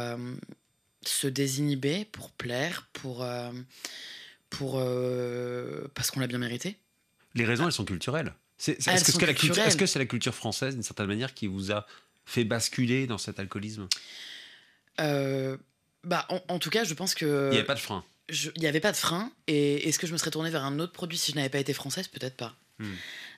se 1.02 1.26
désinhiber, 1.26 2.04
pour 2.06 2.30
plaire, 2.30 2.88
pour, 2.92 3.26
pour 4.50 4.82
parce 5.94 6.10
qu'on 6.10 6.20
l'a 6.20 6.26
bien 6.26 6.38
mérité. 6.38 6.76
Les 7.34 7.44
raisons, 7.44 7.66
elles 7.66 7.72
sont 7.72 7.84
culturelles. 7.84 8.34
Est-ce 8.66 9.76
que 9.76 9.86
c'est 9.86 9.98
la, 9.98 10.04
culture 10.04 10.34
française, 10.34 10.74
d'une 10.74 10.82
certaine 10.82 11.06
manière, 11.06 11.32
qui 11.32 11.46
vous 11.46 11.72
a 11.72 11.86
fait 12.24 12.44
basculer 12.44 13.06
dans 13.06 13.18
cet 13.18 13.40
alcoolisme? 13.40 13.88
Euh, 15.00 15.56
bah, 16.04 16.26
en, 16.48 16.58
tout 16.58 16.70
cas, 16.70 16.84
je 16.84 16.94
pense 16.94 17.14
que. 17.14 17.48
Il 17.48 17.52
n'y 17.52 17.56
avait 17.56 17.64
pas 17.64 17.74
de 17.74 17.80
frein. 17.80 18.04
Il 18.30 18.60
n'y 18.60 18.66
avait 18.66 18.80
pas 18.80 18.92
de 18.92 18.96
frein. 18.96 19.32
Et 19.46 19.88
est-ce 19.88 19.98
que 19.98 20.06
je 20.06 20.12
me 20.12 20.18
serais 20.18 20.30
tournée 20.30 20.50
vers 20.50 20.64
un 20.64 20.78
autre 20.78 20.92
produit 20.92 21.18
si 21.18 21.32
je 21.32 21.36
n'avais 21.36 21.48
pas 21.48 21.58
été 21.58 21.72
française? 21.72 22.08
Peut-être 22.08 22.36
pas. 22.36 22.56
Hmm. 22.78 22.94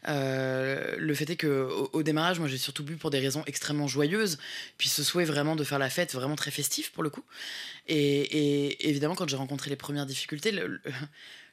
Euh, 0.09 0.97
le 0.99 1.15
fait 1.15 1.29
est 1.31 1.37
que 1.37 1.69
au, 1.93 2.03
démarrage, 2.03 2.39
moi 2.39 2.49
j'ai 2.49 2.59
surtout 2.59 2.85
bu 2.85 2.97
pour 2.97 3.11
des 3.11 3.19
raisons 3.19 3.43
extrêmement 3.47 3.89
joyeuses, 3.89 4.39
puis 4.79 4.89
ce 4.89 5.03
souhait 5.03 5.25
vraiment 5.25 5.57
de 5.57 5.65
faire 5.65 5.79
la 5.79 5.91
fête, 5.91 6.13
vraiment 6.15 6.37
très 6.37 6.51
festif 6.51 6.93
pour 6.93 7.03
le 7.03 7.11
coup. 7.11 7.25
Et, 7.89 8.89
évidemment, 8.89 9.15
quand 9.15 9.29
j'ai 9.29 9.37
rencontré 9.37 9.71
les 9.71 9.77
premières 9.77 10.07
difficultés, 10.07 10.53
le, 10.53 10.81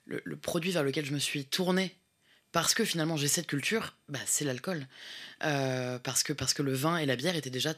le, 0.06 0.36
produit 0.36 0.72
vers 0.72 0.84
lequel 0.84 1.06
je 1.06 1.14
me 1.14 1.20
suis 1.20 1.46
tournée 1.46 1.96
parce 2.52 2.74
que 2.74 2.84
finalement 2.84 3.18
j'ai 3.18 3.28
cette 3.28 3.48
culture, 3.48 3.96
bah, 4.08 4.20
c'est 4.26 4.46
l'alcool. 4.46 4.88
Euh, 5.44 6.00
parce, 6.00 6.24
que, 6.24 6.34
parce 6.34 6.54
que 6.54 6.64
le 6.64 6.74
vin 6.74 6.98
et 6.98 7.06
la 7.06 7.16
bière 7.16 7.36
étaient 7.36 7.50
déjà 7.50 7.74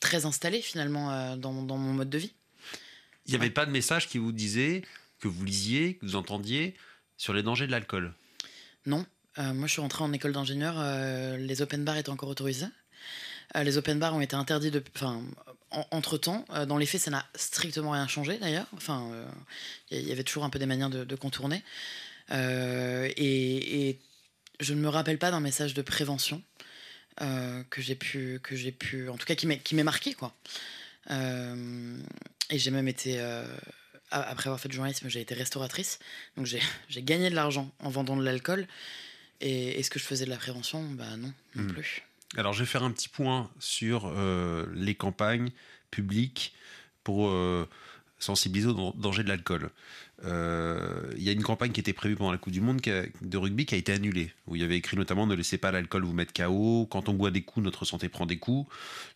très 0.00 0.26
installés 0.26 0.62
finalement 0.62 1.12
euh, 1.12 1.36
dans, 1.36 1.62
dans, 1.62 1.76
mon 1.76 1.92
mode 1.92 2.10
de 2.10 2.18
vie. 2.18 2.32
Il 3.26 3.30
n'y 3.30 3.36
avait 3.36 3.50
pas 3.50 3.66
de 3.66 3.70
message 3.70 4.08
qui 4.08 4.18
vous 4.18 4.32
disait, 4.32 4.82
que 5.20 5.28
vous 5.28 5.44
lisiez, 5.44 5.94
que 5.94 6.06
vous 6.06 6.16
entendiez 6.16 6.74
sur 7.16 7.32
les 7.32 7.42
dangers 7.42 7.66
de 7.66 7.72
l'alcool? 7.72 8.12
Non. 8.84 9.04
Euh, 9.38 9.52
moi 9.52 9.66
je 9.66 9.72
suis 9.72 9.80
rentré 9.80 10.04
en 10.04 10.12
école 10.12 10.32
d'ingénieur, 10.32 10.76
les 11.38 11.62
open 11.62 11.84
bars 11.84 11.96
étaient 11.96 12.10
encore 12.10 12.28
autorisés. 12.28 12.66
les 13.54 13.76
open 13.76 13.98
bars 13.98 14.14
ont 14.14 14.20
été 14.20 14.36
interdits 14.36 14.70
de, 14.70 14.82
enfin, 14.94 15.22
entre 15.90 16.16
temps. 16.18 16.44
dans 16.66 16.78
les 16.78 16.86
faits, 16.86 17.00
ça 17.02 17.10
n'a 17.10 17.26
strictement 17.34 17.90
rien 17.90 18.06
changé 18.06 18.38
d'ailleurs. 18.38 18.66
Enfin, 18.72 19.10
il 19.90 20.06
y 20.06 20.12
avait 20.12 20.24
toujours 20.24 20.44
un 20.44 20.50
peu 20.50 20.58
des 20.58 20.66
manières 20.66 20.90
de, 20.90 21.04
de 21.04 21.16
contourner. 21.16 21.62
et, 22.30 23.88
et 23.88 23.98
je 24.60 24.72
ne 24.72 24.80
me 24.80 24.88
rappelle 24.88 25.18
pas 25.18 25.30
d'un 25.30 25.40
message 25.40 25.74
de 25.74 25.82
prévention. 25.82 26.42
que 27.18 27.82
j'ai 27.82 27.94
pu, 27.94 28.40
que 28.42 28.56
j'ai 28.56 28.72
pu, 28.72 29.08
en 29.08 29.16
tout 29.16 29.26
cas 29.26 29.34
qui 29.34 29.46
m'est 29.46 29.84
marqué 29.84 30.14
quoi. 30.14 30.34
Et 32.50 32.58
j'ai 32.58 32.70
même 32.70 32.88
été 32.88 33.20
après 34.10 34.48
avoir 34.48 34.60
fait 34.60 34.68
du 34.68 34.76
journalisme, 34.76 35.08
j'ai 35.08 35.20
été 35.20 35.34
restauratrice. 35.34 35.98
Donc 36.36 36.46
j'ai 36.46 36.60
gagné 37.02 37.30
de 37.30 37.34
l'argent 37.34 37.70
en 37.80 37.90
vendant 37.90 38.16
de 38.16 38.24
l'alcool. 38.24 38.66
Et 39.40 39.78
est-ce 39.78 39.90
que 39.90 39.98
je 39.98 40.04
faisais 40.04 40.24
de 40.24 40.30
la 40.30 40.36
prévention 40.36 40.82
Bah 40.92 41.16
non, 41.16 41.32
non 41.54 41.64
hmm. 41.64 41.72
plus. 41.72 42.02
Alors 42.36 42.52
je 42.52 42.60
vais 42.60 42.66
faire 42.66 42.82
un 42.82 42.90
petit 42.90 43.08
point 43.08 43.50
sur 43.58 44.06
euh, 44.06 44.66
les 44.74 44.94
campagnes 44.94 45.50
publiques 45.90 46.54
pour 47.04 47.28
euh, 47.28 47.68
sensibiliser 48.18 48.68
au 48.68 48.92
danger 48.96 49.22
de 49.22 49.28
l'alcool. 49.28 49.70
Euh, 50.24 51.12
il 51.16 51.22
y 51.22 51.28
a 51.28 51.32
une 51.32 51.42
campagne 51.42 51.72
qui 51.72 51.80
était 51.80 51.92
prévue 51.92 52.16
pendant 52.16 52.32
la 52.32 52.38
Coupe 52.38 52.52
du 52.52 52.62
Monde 52.62 52.80
de 52.80 53.36
rugby 53.36 53.66
qui 53.66 53.74
a 53.74 53.78
été 53.78 53.92
annulée, 53.92 54.32
où 54.46 54.56
il 54.56 54.62
y 54.62 54.64
avait 54.64 54.76
écrit 54.76 54.96
notamment 54.96 55.26
ne 55.26 55.34
laissez 55.34 55.58
pas 55.58 55.70
l'alcool 55.70 56.04
vous 56.04 56.14
mettre 56.14 56.32
KO, 56.32 56.86
quand 56.90 57.08
on 57.08 57.12
boit 57.12 57.30
des 57.30 57.42
coups, 57.42 57.64
notre 57.64 57.84
santé 57.84 58.08
prend 58.08 58.24
des 58.24 58.38
coups. 58.38 58.70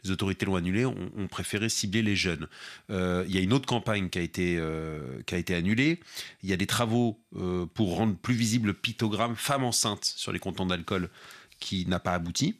Les 0.04 0.11
autorités 0.11 0.45
l'ont 0.45 0.57
annulé, 0.57 0.85
on, 0.85 0.97
on, 1.16 1.26
préféré 1.26 1.69
cibler 1.69 2.02
les 2.02 2.16
jeunes. 2.16 2.47
Euh, 2.90 3.25
il 3.26 3.35
y 3.35 3.38
a 3.38 3.40
une 3.40 3.54
autre 3.54 3.66
campagne 3.66 4.11
qui 4.11 4.19
a 4.19 4.23
été, 4.23 4.57
euh, 4.59 5.23
qui 5.25 5.35
a 5.35 5.38
été 5.38 5.54
annulée. 5.54 6.00
Il 6.42 6.50
y 6.50 6.52
a 6.52 6.57
des 6.57 6.66
travaux 6.66 7.19
pour 7.75 7.97
rendre 7.97 8.16
plus 8.16 8.35
visible 8.35 8.69
le 8.69 8.75
pictogramme 8.75 9.37
femme 9.37 9.64
enceinte 9.64 10.04
sur 10.04 10.33
les 10.33 10.38
contenants 10.38 10.66
d'alcool 10.66 11.09
qui 11.61 11.87
n'a 11.87 12.00
pas 12.00 12.14
abouti. 12.14 12.57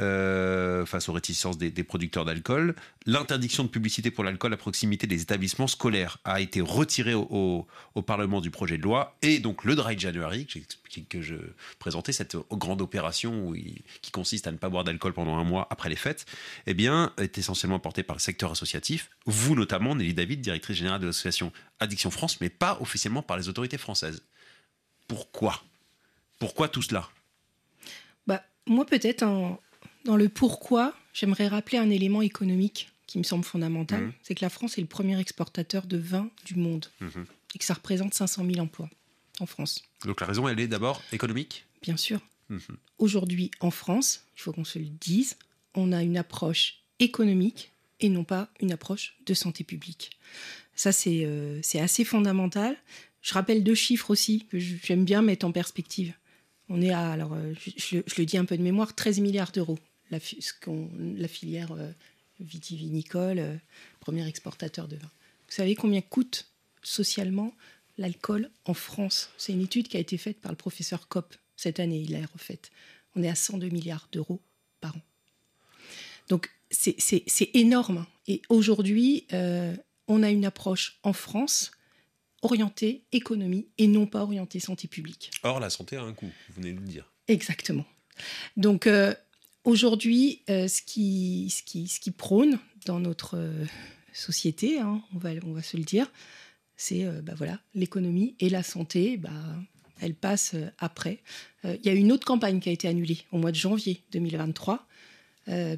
Euh, 0.00 0.86
face 0.86 1.10
aux 1.10 1.12
réticences 1.12 1.58
des, 1.58 1.70
producteurs 1.84 2.24
d'alcool. 2.24 2.74
L'interdiction 3.04 3.62
de 3.62 3.68
publicité 3.68 4.10
pour 4.10 4.24
l'alcool 4.24 4.54
à 4.54 4.56
proximité 4.56 5.06
des 5.06 5.20
établissements 5.20 5.66
scolaires 5.66 6.16
a 6.24 6.40
été 6.40 6.62
retirée 6.62 7.14
au, 7.14 7.68
Parlement 8.06 8.40
du 8.40 8.50
projet 8.50 8.78
de 8.78 8.82
loi. 8.82 9.16
Et 9.20 9.38
donc 9.38 9.64
le 9.64 9.74
Dry 9.74 9.98
January, 9.98 10.46
que 11.08 11.20
je 11.20 11.36
présentais, 11.78 12.12
cette 12.12 12.36
grande 12.50 12.80
opération 12.80 13.52
qui 14.00 14.10
consiste 14.10 14.46
à 14.46 14.52
ne 14.52 14.56
pas 14.56 14.70
boire 14.70 14.82
d'alcool 14.82 15.12
pendant 15.12 15.36
un 15.36 15.44
mois 15.44 15.68
après 15.70 15.90
les 15.90 15.96
fêtes, 15.96 16.24
eh 16.66 16.72
bien, 16.72 17.12
est 17.18 17.36
essentiellement 17.36 17.78
porté 17.78 18.02
par 18.02 18.16
le 18.16 18.20
secteur 18.20 18.50
associatif. 18.50 19.10
Vous 19.26 19.54
notamment, 19.54 19.94
Nelly 19.94 20.14
David, 20.14 20.40
directrice 20.40 20.78
générale 20.78 21.02
de 21.02 21.06
l'association 21.06 21.52
Addiction 21.80 22.10
France, 22.10 22.40
mais 22.40 22.48
pas 22.48 22.78
officiellement 22.80 23.22
par 23.22 23.36
les 23.36 23.50
autorités 23.50 23.78
françaises. 23.78 24.22
Pourquoi? 25.06 25.62
Pourquoi 26.38 26.68
tout 26.68 26.82
cela? 26.82 27.08
Moi, 28.66 28.86
peut-être 28.86 29.24
dans 30.04 30.16
le 30.16 30.28
pourquoi, 30.28 30.94
j'aimerais 31.12 31.48
rappeler 31.48 31.78
un 31.78 31.90
élément 31.90 32.22
économique 32.22 32.88
qui 33.06 33.18
me 33.18 33.24
semble 33.24 33.44
fondamental, 33.44 34.06
mmh. 34.06 34.12
c'est 34.22 34.34
que 34.34 34.44
la 34.44 34.48
France 34.48 34.78
est 34.78 34.80
le 34.80 34.86
premier 34.86 35.20
exportateur 35.20 35.86
de 35.86 35.98
vin 35.98 36.30
du 36.46 36.54
monde 36.54 36.86
mmh. 37.00 37.06
et 37.54 37.58
que 37.58 37.64
ça 37.64 37.74
représente 37.74 38.14
500 38.14 38.46
000 38.46 38.58
emplois 38.58 38.88
en 39.38 39.46
France. 39.46 39.82
Donc 40.06 40.20
la 40.20 40.26
raison, 40.26 40.48
elle 40.48 40.58
est 40.60 40.68
d'abord 40.68 41.02
économique? 41.12 41.66
Bien 41.82 41.98
sûr. 41.98 42.20
Mmh. 42.48 42.58
Aujourd'hui, 42.98 43.50
en 43.60 43.70
France, 43.70 44.24
il 44.36 44.40
faut 44.40 44.52
qu'on 44.52 44.64
se 44.64 44.78
le 44.78 44.86
dise, 44.86 45.36
on 45.74 45.92
a 45.92 46.02
une 46.02 46.16
approche 46.16 46.84
économique 47.00 47.72
et 48.00 48.08
non 48.08 48.24
pas 48.24 48.48
une 48.60 48.72
approche 48.72 49.16
de 49.26 49.34
santé 49.34 49.62
publique. 49.62 50.18
Ça, 50.74 50.90
c'est 50.90 51.24
euh, 51.24 51.60
assez 51.74 52.04
fondamental. 52.04 52.76
Je 53.20 53.34
rappelle 53.34 53.62
deux 53.62 53.74
chiffres 53.74 54.10
aussi 54.10 54.46
que 54.46 54.58
j'aime 54.58 55.04
bien 55.04 55.22
mettre 55.22 55.46
en 55.46 55.52
perspective. 55.52 56.14
On 56.74 56.80
est 56.80 56.90
à, 56.90 57.10
alors 57.10 57.34
euh, 57.34 57.52
je, 57.76 57.98
le 57.98 58.24
dis 58.24 58.38
un 58.38 58.46
peu 58.46 58.56
de 58.56 58.62
mémoire, 58.62 58.94
13 58.94 59.20
milliards 59.20 59.52
d'euros 59.52 59.78
la, 60.10 60.18
filière 61.28 61.72
euh, 61.72 61.90
vitivinicole, 62.40 63.38
euh, 63.38 63.56
premier 64.00 64.26
exportateur 64.26 64.88
de 64.88 64.96
vin. 64.96 65.10
Vous 65.48 65.54
savez 65.54 65.74
combien 65.74 66.00
coûte 66.00 66.50
socialement 66.82 67.54
l'alcool 67.98 68.50
en 68.64 68.72
France? 68.72 69.28
C'est 69.36 69.52
une 69.52 69.60
étude 69.60 69.88
qui 69.88 69.98
a 69.98 70.00
été 70.00 70.16
faite 70.16 70.40
par 70.40 70.50
le 70.50 70.56
professeur 70.56 71.08
Kopp 71.08 71.34
cette 71.56 71.78
année, 71.78 72.00
il 72.00 72.12
l'a 72.12 72.26
refaite. 72.32 72.70
On 73.16 73.22
est 73.22 73.28
à 73.28 73.34
102 73.34 73.68
milliards 73.68 74.08
d'euros 74.10 74.40
par 74.80 74.96
an. 74.96 75.00
Donc 76.30 76.50
c'est 76.70 77.50
énorme. 77.52 78.06
Et 78.26 78.40
aujourd'hui, 78.48 79.26
on 80.08 80.22
a 80.22 80.30
une 80.30 80.46
approche 80.46 80.98
en 81.02 81.12
France 81.12 81.70
orientée 82.42 83.04
économie 83.12 83.68
et 83.78 83.86
non 83.86 84.06
pas 84.06 84.22
orientée 84.22 84.60
santé 84.60 84.88
publique. 84.88 85.30
Or, 85.42 85.60
la 85.60 85.70
santé 85.70 85.96
a 85.96 86.02
un 86.02 86.12
coût, 86.12 86.30
vous 86.48 86.54
venez 86.54 86.72
de 86.72 86.80
le 86.80 86.86
dire. 86.86 87.10
Exactement. 87.28 87.84
Donc, 88.56 88.86
Aujourd'hui, 89.64 90.42
euh, 90.50 90.66
ce, 90.66 90.82
qui, 90.82 91.48
ce, 91.50 91.62
qui, 91.62 91.86
ce 91.86 92.00
qui 92.00 92.10
prône 92.10 92.58
dans 92.84 92.98
notre 92.98 93.36
euh, 93.36 93.64
société, 94.12 94.80
hein, 94.80 95.02
on, 95.14 95.18
va, 95.18 95.30
on 95.44 95.52
va 95.52 95.62
se 95.62 95.76
le 95.76 95.84
dire, 95.84 96.10
c'est 96.76 97.04
euh, 97.04 97.22
bah 97.22 97.34
voilà, 97.36 97.60
l'économie 97.74 98.34
et 98.40 98.48
la 98.48 98.64
santé, 98.64 99.16
bah, 99.16 99.30
elles 100.00 100.16
passent 100.16 100.56
après. 100.78 101.20
Il 101.62 101.80
y 101.84 101.88
a 101.88 101.92
une 101.92 102.10
autre 102.10 102.26
campagne 102.26 102.58
qui 102.58 102.70
a 102.70 102.72
été 102.72 102.88
annulée 102.88 103.18
au 103.30 103.38
mois 103.38 103.52
de 103.52 103.56
janvier 103.56 104.02
2023, 104.10 104.84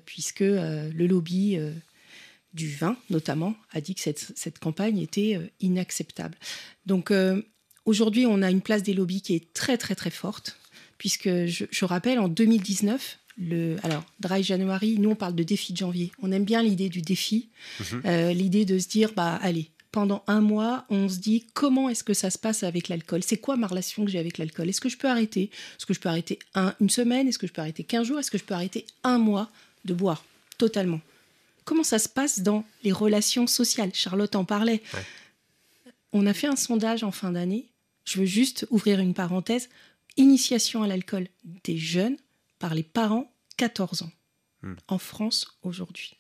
puisque 0.07 0.41
le 0.41 1.07
lobby 1.07 1.59
du 2.55 2.71
vin, 2.71 2.97
notamment, 3.11 3.55
a 3.73 3.81
dit 3.81 3.95
que 3.95 4.01
cette, 4.01 4.33
cette 4.37 4.59
campagne 4.59 4.99
était 4.99 5.39
inacceptable. 5.61 6.37
Donc 6.87 7.13
aujourd'hui, 7.85 8.27
on 8.27 8.43
a 8.43 8.51
une 8.51 8.61
place 8.61 8.83
des 8.83 8.95
lobbies 8.95 9.23
qui 9.23 9.35
est 9.35 9.53
très 9.53 9.77
très 9.77 9.95
très 9.95 10.11
forte, 10.11 10.57
puisque 10.99 11.47
je, 11.47 11.65
je 11.71 11.85
rappelle, 11.85 12.19
en 12.19 12.29
2019, 12.29 13.19
le, 13.37 13.77
alors, 13.83 14.05
Dry 14.21 14.43
January, 14.43 14.97
nous 14.99 15.11
on 15.11 15.15
parle 15.17 15.35
de 15.35 15.43
défi 15.43 15.73
de 15.73 15.79
janvier. 15.79 16.13
On 16.23 16.31
aime 16.31 16.45
bien 16.45 16.63
l'idée 16.63 16.89
du 16.89 17.03
défi, 17.03 17.49
mhm. 17.81 18.03
euh, 18.05 18.33
l'idée 18.33 18.65
de 18.65 18.79
se 18.79 18.89
dire, 18.89 19.13
bah 19.15 19.39
allez, 19.43 19.71
pendant 19.91 20.25
un 20.27 20.41
mois, 20.41 20.85
on 20.91 21.09
se 21.09 21.19
dit 21.19 21.47
comment 21.55 21.89
est-ce 21.89 22.05
que 22.05 22.15
ça 22.15 22.31
se 22.31 22.39
passe 22.39 22.63
avec 22.63 22.89
l'alcool? 22.89 23.23
C'est 23.23 23.37
quoi 23.37 23.57
ma 23.57 23.67
relation 23.67 24.05
que 24.05 24.11
j'ai 24.11 24.19
avec 24.19 24.39
l'alcool? 24.39 24.69
Est-ce 24.69 24.81
que 24.81 24.89
je 24.89 24.97
peux 24.97 25.09
arrêter? 25.09 25.51
Est-ce 25.77 25.87
que 25.87 25.95
je 25.95 26.01
peux 26.01 26.09
arrêter 26.09 26.39
une 26.81 26.91
semaine? 26.91 27.29
Est-ce 27.29 27.39
que 27.39 27.47
je 27.47 27.53
peux 27.53 27.61
arrêter 27.61 27.85
15 27.85 28.07
jours? 28.07 28.19
Est-ce 28.19 28.31
que 28.31 28.39
je 28.39 28.45
peux 28.45 28.55
arrêter 28.55 28.87
un 29.05 29.19
mois 29.19 29.51
de 29.85 29.95
boire? 29.95 30.25
Totalement 30.59 31.01
Comment 31.65 31.85
ça 31.85 31.99
se 31.99 32.09
passe 32.09 32.41
dans 32.41 32.65
les 32.83 32.93
relations 32.93 33.47
sociales 33.47 33.91
Charlotte 33.95 34.37
en 34.37 34.45
parlait. 34.45 34.83
On 36.13 36.27
a 36.27 36.35
fait 36.35 36.47
un 36.47 36.57
sondage 36.57 37.03
en 37.03 37.11
fin 37.11 37.33
d'année. 37.33 37.69
Je 38.05 38.21
veux 38.21 38.27
juste 38.27 38.67
ouvrir 38.71 39.01
une 39.01 39.15
parenthèse. 39.15 39.69
Initiation 40.17 40.83
à 40.83 40.87
l'alcool 40.87 41.29
des 41.65 41.77
jeunes 41.77 42.17
par 42.59 42.75
les 42.75 42.83
parents 42.83 43.33
14 43.57 44.03
ans 44.03 44.13
hmm. 44.63 44.75
en 44.89 44.99
France 44.99 45.59
aujourd'hui. 45.63 46.17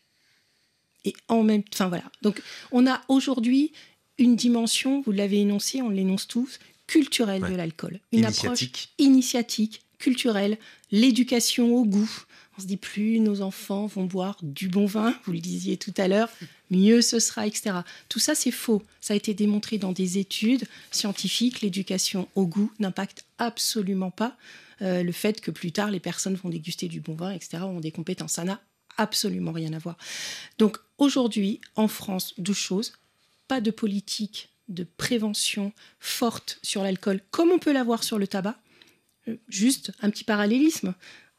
Et 1.04 1.14
en 1.28 1.42
même 1.42 1.62
enfin 1.72 1.88
voilà. 1.88 2.04
Donc 2.22 2.42
on 2.72 2.86
a 2.86 3.02
aujourd'hui 3.08 3.72
une 4.18 4.36
dimension, 4.36 5.02
vous 5.02 5.12
l'avez 5.12 5.40
énoncé, 5.40 5.82
on 5.82 5.90
l'énonce 5.90 6.26
tous, 6.26 6.58
culturelle 6.86 7.42
de 7.42 7.54
l'alcool. 7.54 8.00
Une 8.12 8.24
approche 8.24 8.68
initiatique, 8.98 9.82
culturelle, 9.98 10.58
l'éducation 10.90 11.74
au 11.74 11.84
goût. 11.84 12.10
On 12.56 12.62
se 12.62 12.66
dit 12.66 12.76
plus 12.76 13.18
nos 13.20 13.40
enfants 13.40 13.86
vont 13.86 14.04
boire 14.04 14.36
du 14.42 14.68
bon 14.68 14.86
vin, 14.86 15.14
vous 15.24 15.32
le 15.32 15.40
disiez 15.40 15.76
tout 15.76 15.94
à 15.96 16.06
l'heure, 16.06 16.28
mieux 16.70 17.02
ce 17.02 17.18
sera, 17.18 17.46
etc. 17.46 17.78
Tout 18.08 18.20
ça, 18.20 18.34
c'est 18.34 18.52
faux. 18.52 18.82
Ça 19.00 19.14
a 19.14 19.16
été 19.16 19.34
démontré 19.34 19.78
dans 19.78 19.92
des 19.92 20.18
études 20.18 20.64
scientifiques. 20.90 21.62
L'éducation 21.62 22.28
au 22.34 22.46
goût 22.46 22.72
n'impacte 22.78 23.24
absolument 23.38 24.10
pas 24.10 24.36
euh, 24.82 25.02
le 25.02 25.12
fait 25.12 25.40
que 25.40 25.50
plus 25.50 25.72
tard 25.72 25.90
les 25.90 26.00
personnes 26.00 26.34
vont 26.34 26.48
déguster 26.48 26.88
du 26.88 27.00
bon 27.00 27.14
vin, 27.14 27.32
etc., 27.32 27.64
ont 27.64 27.80
des 27.80 27.92
compétences. 27.92 28.32
Ça 28.32 28.44
n'a 28.44 28.60
absolument 28.96 29.52
rien 29.52 29.72
à 29.72 29.78
voir. 29.78 29.96
Donc 30.58 30.78
aujourd'hui, 30.98 31.60
en 31.76 31.88
France, 31.88 32.34
deux 32.38 32.54
choses. 32.54 32.92
Pas 33.48 33.60
de 33.60 33.70
politique 33.70 34.48
de 34.68 34.86
prévention 34.96 35.72
forte 36.00 36.58
sur 36.62 36.82
l'alcool, 36.82 37.20
comme 37.30 37.50
on 37.50 37.58
peut 37.58 37.72
l'avoir 37.72 38.02
sur 38.02 38.18
le 38.18 38.26
tabac. 38.26 38.56
Euh, 39.28 39.36
juste 39.48 39.92
un 40.00 40.10
petit 40.10 40.24
parallélisme. 40.24 40.94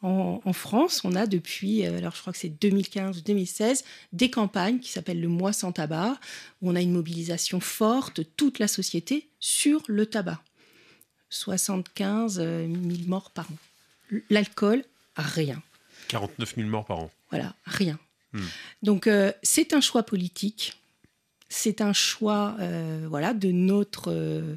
En, 0.06 0.52
France, 0.52 1.00
on 1.04 1.16
a 1.16 1.26
depuis, 1.26 1.84
euh, 1.84 1.98
alors 1.98 2.14
je 2.14 2.20
crois 2.20 2.32
que 2.32 2.38
c'est 2.38 2.48
2015 2.48 3.18
ou 3.18 3.20
2016, 3.22 3.84
des 4.12 4.30
campagnes 4.30 4.78
qui 4.78 4.92
s'appellent 4.92 5.20
le 5.20 5.26
mois 5.26 5.52
sans 5.52 5.72
tabac, 5.72 6.16
où 6.62 6.70
on 6.70 6.76
a 6.76 6.80
une 6.80 6.92
mobilisation 6.92 7.58
forte 7.58 8.18
de 8.18 8.22
toute 8.22 8.60
la 8.60 8.68
société 8.68 9.28
sur 9.40 9.82
le 9.88 10.06
tabac. 10.06 10.40
75 11.30 12.34
000 12.34 12.46
euh, 12.46 12.68
morts 13.08 13.32
par 13.32 13.50
an. 13.50 13.56
L'alcool, 14.30 14.84
rien. 15.16 15.60
49 16.08 16.54
000 16.54 16.68
morts 16.68 16.84
par 16.84 17.00
an. 17.00 17.10
Voilà, 17.30 17.56
rien. 17.64 17.98
Hmm. 18.32 18.44
Donc 18.82 19.08
euh, 19.08 19.32
c'est 19.42 19.72
un 19.72 19.80
choix 19.80 20.04
politique, 20.04 20.80
c'est 21.48 21.80
un 21.80 21.92
choix 21.92 22.56
euh, 22.60 23.06
voilà, 23.08 23.34
de 23.34 23.50
notre... 23.50 24.56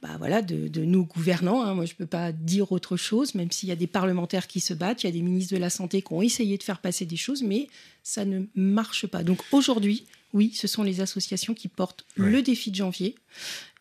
bah 0.00 0.16
voilà, 0.18 0.42
de, 0.42 0.84
nos 0.84 1.04
gouvernants. 1.04 1.62
Hein. 1.62 1.74
Moi, 1.74 1.84
je 1.84 1.92
ne 1.92 1.96
peux 1.96 2.06
pas 2.06 2.32
dire 2.32 2.72
autre 2.72 2.96
chose, 2.96 3.34
même 3.34 3.50
s'il 3.50 3.68
y 3.68 3.72
a 3.72 3.76
des 3.76 3.86
parlementaires 3.86 4.46
qui 4.46 4.60
se 4.60 4.74
battent, 4.74 5.02
il 5.02 5.06
y 5.06 5.08
a 5.08 5.12
des 5.12 5.22
ministres 5.22 5.54
de 5.54 5.60
la 5.60 5.70
Santé 5.70 6.02
qui 6.02 6.12
ont 6.12 6.22
essayé 6.22 6.56
de 6.58 6.62
faire 6.62 6.80
passer 6.80 7.06
des 7.06 7.16
choses, 7.16 7.42
mais 7.42 7.68
ça 8.02 8.24
ne 8.24 8.44
marche 8.54 9.06
pas. 9.06 9.22
Donc 9.24 9.40
aujourd'hui, 9.52 10.06
oui, 10.32 10.52
ce 10.54 10.66
sont 10.66 10.82
les 10.82 11.00
associations 11.00 11.54
qui 11.54 11.68
portent 11.68 12.06
le 12.16 12.42
défi 12.42 12.70
de 12.70 12.76
janvier. 12.76 13.16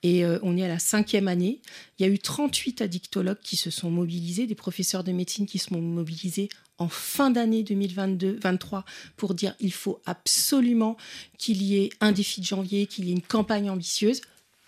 Et 0.04 0.26
euh, 0.26 0.40
on 0.42 0.58
est 0.58 0.64
à 0.64 0.68
la 0.68 0.80
cinquième 0.80 1.28
année. 1.28 1.62
Il 1.98 2.06
y 2.06 2.10
a 2.10 2.12
eu 2.12 2.20
38 2.20 2.82
addictologues 2.82 3.40
qui 3.42 3.56
se 3.56 3.70
sont 3.70 3.92
mobilisés, 3.92 4.48
des 4.48 4.56
professeurs 4.56 5.04
de 5.04 5.12
médecine 5.12 5.46
qui 5.46 5.60
se 5.60 5.68
sont 5.68 5.80
mobilisés 5.80 6.50
en 6.78 6.90
fin 6.90 7.30
d'année 7.30 7.64
2022-23 7.64 8.84
pour 9.16 9.36
dire 9.36 9.56
il 9.60 9.72
faut 9.72 10.02
absolument 10.06 10.98
qu'il 11.38 11.62
y 11.62 11.78
ait 11.78 11.90
un 12.02 12.12
défi 12.12 12.42
de 12.42 12.46
janvier, 12.46 12.88
qu'il 12.88 13.06
y 13.06 13.10
ait 13.10 13.14
une 13.14 13.22
campagne 13.22 13.70
ambitieuse. 13.70 14.22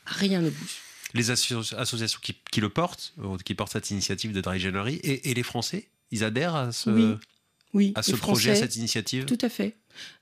Rien 0.05 0.41
ne 0.41 0.50
bouge. 0.50 0.92
Les 1.13 1.32
associations 1.32 2.20
qui, 2.22 2.62
le 2.62 2.70
portent, 2.70 3.13
euh, 3.20 3.38
qui 3.43 3.53
portent 3.55 3.72
cette 3.72 3.91
initiative 3.91 4.34
de 4.34 4.41
Dry 4.41 4.60
January, 4.60 5.00
et, 5.03 5.34
les 5.34 5.43
Français, 5.43 5.88
ils 6.12 6.24
adhèrent 6.24 6.55
à 6.55 6.72
ce... 6.72 7.17
oui, 7.74 7.91
à 7.96 8.03
ce 8.03 8.15
projet, 8.15 8.51
à 8.51 8.55
cette 8.55 8.75
initiative? 8.75 9.25
Tout 9.25 9.38
à 9.41 9.50
fait. 9.50 9.75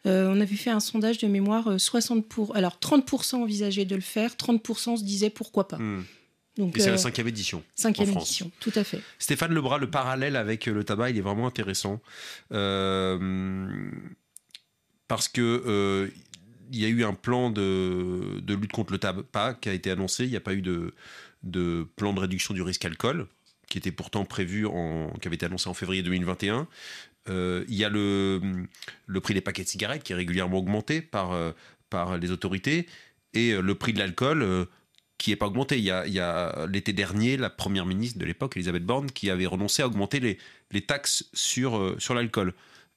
on 0.05 0.39
avait 0.39 0.55
fait 0.55 0.69
un 0.69 0.79
sondage 0.79 1.17
de 1.17 1.27
mémoire, 1.27 1.79
60 1.79 2.27
pour, 2.27 2.55
alors 2.55 2.77
30% 2.81 3.35
envisageaient 3.35 3.85
de 3.85 3.95
le 3.95 4.01
faire, 4.01 4.31
30% 4.31 4.97
se 4.97 5.03
disaient 5.03 5.29
pourquoi 5.29 5.67
pas. 5.67 5.77
Hmm. 5.77 6.03
Donc, 6.57 6.77
Et 6.77 6.81
c'est 6.81 6.91
la 6.91 6.97
cinquième 6.97 7.29
édition. 7.29 7.63
Cinquième 7.75 8.09
édition, 8.09 8.51
tout 8.59 8.73
à 8.75 8.83
fait. 8.83 9.01
Stéphane 9.19 9.53
Lebras, 9.53 9.77
le 9.77 9.89
parallèle 9.89 10.35
avec 10.35 10.65
le 10.65 10.83
tabac, 10.83 11.11
il 11.11 11.17
est 11.17 11.21
vraiment 11.21 11.47
intéressant. 11.47 12.01
parce 15.07 15.27
que 15.29 16.11
y 16.79 16.85
a 16.85 16.89
eu 16.89 17.03
un 17.03 17.13
plan 17.13 17.49
de, 17.49 18.41
lutte 18.47 18.71
contre 18.71 18.93
le 18.93 18.99
tabac 18.99 19.55
qui 19.61 19.69
a 19.69 19.73
été 19.73 19.91
annoncé. 19.91 20.25
Il 20.25 20.29
n'y 20.29 20.37
a 20.37 20.41
pas 20.41 20.53
eu 20.53 20.61
de, 20.61 21.87
plan 21.95 22.13
de 22.13 22.19
réduction 22.19 22.53
du 22.53 22.61
risque 22.61 22.85
alcool 22.85 23.27
qui 23.67 23.77
était 23.77 23.91
pourtant 23.91 24.25
prévu, 24.25 24.65
en, 24.65 25.09
qui 25.21 25.29
avait 25.29 25.35
été 25.35 25.45
annoncé 25.45 25.69
en 25.69 25.73
février 25.73 26.03
2021. 26.03 26.67
Euh, 27.29 27.63
il 27.69 27.75
y 27.75 27.85
a 27.85 27.89
le, 27.89 28.41
prix 29.23 29.33
des 29.33 29.41
paquets 29.41 29.63
de 29.63 29.67
cigarettes 29.69 30.03
qui 30.03 30.11
est 30.11 30.15
régulièrement 30.15 30.57
augmenté 30.57 31.01
par, 31.01 31.31
euh, 31.31 31.51
les 32.19 32.31
autorités 32.31 32.87
et 33.33 33.51
euh, 33.51 33.61
le 33.61 33.75
prix 33.75 33.93
de 33.93 33.99
l'alcool 33.99 34.67
qui 35.17 35.29
n'est 35.29 35.37
pas 35.37 35.47
augmenté. 35.47 35.77
Il 35.77 35.83
y 35.83 35.91
a, 35.91 36.05
il 36.05 36.71
l'été 36.71 36.93
dernier 36.93 37.37
la 37.37 37.49
première 37.49 37.85
ministre 37.85 38.19
de 38.19 38.25
l'époque, 38.25 38.57
Elisabeth 38.57 38.85
Borne, 38.85 39.09
qui 39.09 39.29
avait 39.29 39.45
renoncé 39.45 39.81
à 39.81 39.87
augmenter 39.87 40.19
les, 40.19 40.81
taxes 40.81 41.29
sur 41.33 41.95
l'alcool. 42.13 42.53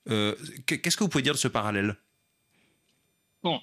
Qu'est-ce 0.07 0.97
que 0.97 1.05
vous 1.05 1.09
pouvez 1.09 1.23
dire 1.23 1.35
de 1.35 1.39
ce 1.39 1.49
parallèle? 1.49 1.97
Bon, 3.45 3.61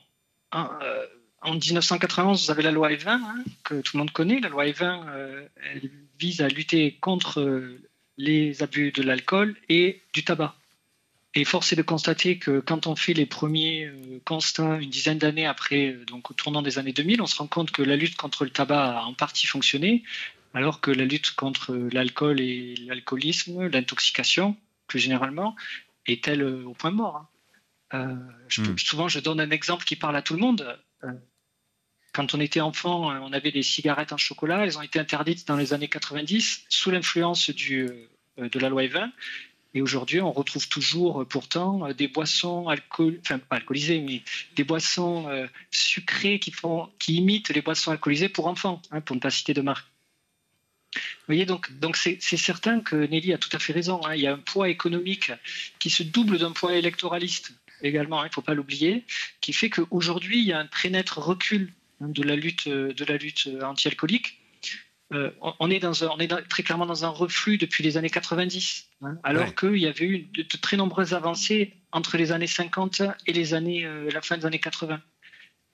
en 0.52 1.56
1991, 1.56 2.46
vous 2.46 2.52
avez 2.52 2.62
la 2.62 2.70
loi 2.70 2.92
E20, 2.92 3.08
hein, 3.10 3.44
que 3.64 3.82
tout 3.82 3.98
le 3.98 4.00
monde 4.00 4.12
connaît. 4.12 4.40
La 4.40 4.50
loi 4.50 4.66
E20, 4.66 5.08
euh, 5.10 5.48
elle 5.74 5.90
vise 6.20 6.42
à 6.42 6.48
lutter 6.48 6.98
contre 7.02 7.42
euh, 7.42 7.82
les 8.18 8.62
abus 8.62 8.92
de 8.92 9.02
l'alcool 9.02 9.58
et 9.70 10.04
du 10.14 10.24
tabac. 10.24 10.56
Et 11.34 11.46
force 11.46 11.74
est 11.74 11.76
de 11.76 11.82
constater 11.82 12.38
que 12.38 12.60
quand 12.60 12.86
on 12.86 12.96
fait 12.96 13.14
les 13.14 13.26
premiers 13.26 13.86
euh, 13.86 14.22
constats 14.24 14.78
une 14.80 14.92
dizaine 14.92 15.18
d'années 15.18 15.48
après, 15.48 15.98
donc 16.06 16.30
au 16.30 16.36
tournant 16.36 16.62
des 16.62 16.78
années 16.78 16.94
2000, 16.94 17.20
on 17.20 17.26
se 17.26 17.38
rend 17.38 17.48
compte 17.48 17.72
que 17.72 17.82
la 17.82 17.96
lutte 17.96 18.18
contre 18.18 18.44
le 18.44 18.52
tabac 18.52 19.00
a 19.00 19.06
en 19.06 19.16
partie 19.16 19.48
fonctionné, 19.48 20.04
alors 20.54 20.80
que 20.80 20.92
la 20.92 21.06
lutte 21.06 21.32
contre 21.32 21.74
l'alcool 21.92 22.40
et 22.40 22.76
l'alcoolisme, 22.86 23.66
l'intoxication, 23.66 24.56
plus 24.86 25.00
généralement, 25.00 25.56
est-elle 26.06 26.44
au 26.44 26.74
point 26.76 26.92
mort. 26.92 27.31
Hein. 27.92 28.20
Hmm. 28.58 28.78
Souvent, 28.78 29.08
je 29.08 29.20
donne 29.20 29.40
un 29.40 29.50
exemple 29.50 29.86
qui 29.86 29.96
parle 29.96 30.16
à 30.16 30.22
tout 30.22 30.34
le 30.34 30.40
monde 30.40 30.78
quand 32.14 32.34
on 32.34 32.40
était 32.40 32.62
enfant, 32.62 33.12
euh, 33.12 33.20
on 33.22 33.34
avait 33.34 33.52
des 33.52 33.64
cigarettes 33.64 34.14
en 34.14 34.18
chocolat. 34.18 34.66
Elles 34.66 34.78
ont 34.78 34.82
été 34.82 35.00
interdites 35.00 35.48
dans 35.48 35.56
les 35.56 35.74
années 35.74 35.88
90 35.88 36.66
sous 36.70 36.92
l'influence 36.92 37.50
euh, 37.50 38.08
de 38.38 38.60
la 38.60 38.70
loi 38.70 38.84
E20. 38.84 39.12
Et 39.74 39.82
aujourd'hui, 39.82 40.20
on 40.20 40.34
retrouve 40.34 40.68
toujours 40.68 41.22
euh, 41.22 41.26
pourtant 41.26 41.94
des 41.94 42.10
boissons 42.10 42.68
enfin 42.68 43.40
pas 43.40 43.58
alcoolisées, 43.58 44.02
mais 44.02 44.22
des 44.56 44.64
boissons 44.64 45.28
sucrées 45.72 46.40
qui, 46.40 46.52
font, 46.52 46.90
qui 47.00 47.16
imitent 47.16 47.50
les 47.50 47.62
boissons 47.62 47.92
alcoolisées 47.92 48.30
pour 48.30 48.48
enfants, 48.48 48.82
hein, 48.92 49.02
pour 49.02 49.16
ne 49.16 49.22
pas 49.22 49.32
citer 49.32 49.54
de 49.54 49.62
marque. 49.62 49.88
Vous 50.94 51.28
voyez, 51.28 51.46
donc, 51.46 51.72
donc 51.80 51.96
c'est, 51.96 52.20
certain 52.20 52.82
que 52.82 52.98
Nelly 52.98 53.32
a 53.32 53.38
tout 53.38 53.50
à 53.54 53.60
fait 53.60 53.72
raison. 53.72 54.06
Hein. 54.06 54.16
Il 54.16 54.22
y 54.22 54.28
a 54.28 54.34
un 54.34 54.38
poids 54.38 54.68
économique 54.68 55.32
qui 55.80 55.90
se 55.90 56.04
double 56.04 56.38
d'un 56.38 56.52
poids 56.52 56.76
électoraliste 56.76 57.54
également, 57.82 58.20
hein, 58.20 58.26
il 58.26 58.30
ne 58.30 58.34
faut 58.34 58.42
pas 58.42 58.54
l'oublier, 58.54 59.06
qui 59.42 59.54
fait 59.54 59.70
qu'aujourd'hui, 59.70 60.40
il 60.40 60.46
y 60.46 60.54
a 60.54 60.60
un 60.60 60.68
très 60.68 60.90
net 60.90 61.10
recul 61.10 61.74
Hein, 62.02 62.10
de 62.10 62.24
la 62.24 62.36
lutte, 62.36 62.68
euh, 62.68 62.94
de 62.94 63.06
la 63.06 63.18
lutte 63.18 63.48
euh, 63.48 63.62
anti-alcoolique. 63.64 64.38
Euh, 65.14 65.30
on 65.60 65.70
est, 65.70 65.80
dans 65.80 65.92
on 66.04 66.20
est 66.20 66.30
très 66.48 66.64
clairement 66.64 66.86
dans 66.86 67.04
un 67.04 67.10
reflux 67.10 67.58
depuis 67.58 67.84
les 67.84 67.98
années 67.98 68.10
90, 68.10 68.88
hein, 69.02 69.18
alors 69.24 69.54
qu'il 69.56 69.76
y 69.76 69.86
avait 69.86 70.06
eu 70.06 70.20
de, 70.20 70.44
très 70.44 70.78
nombreuses 70.78 71.14
avancées 71.14 71.74
entre 71.92 72.16
les 72.16 72.32
années 72.32 72.48
50 72.48 73.02
et 73.28 73.34
les 73.34 73.54
années, 73.54 73.86
la 74.10 74.22
fin 74.22 74.38
des 74.38 74.46
années 74.46 74.60
80. 74.60 75.02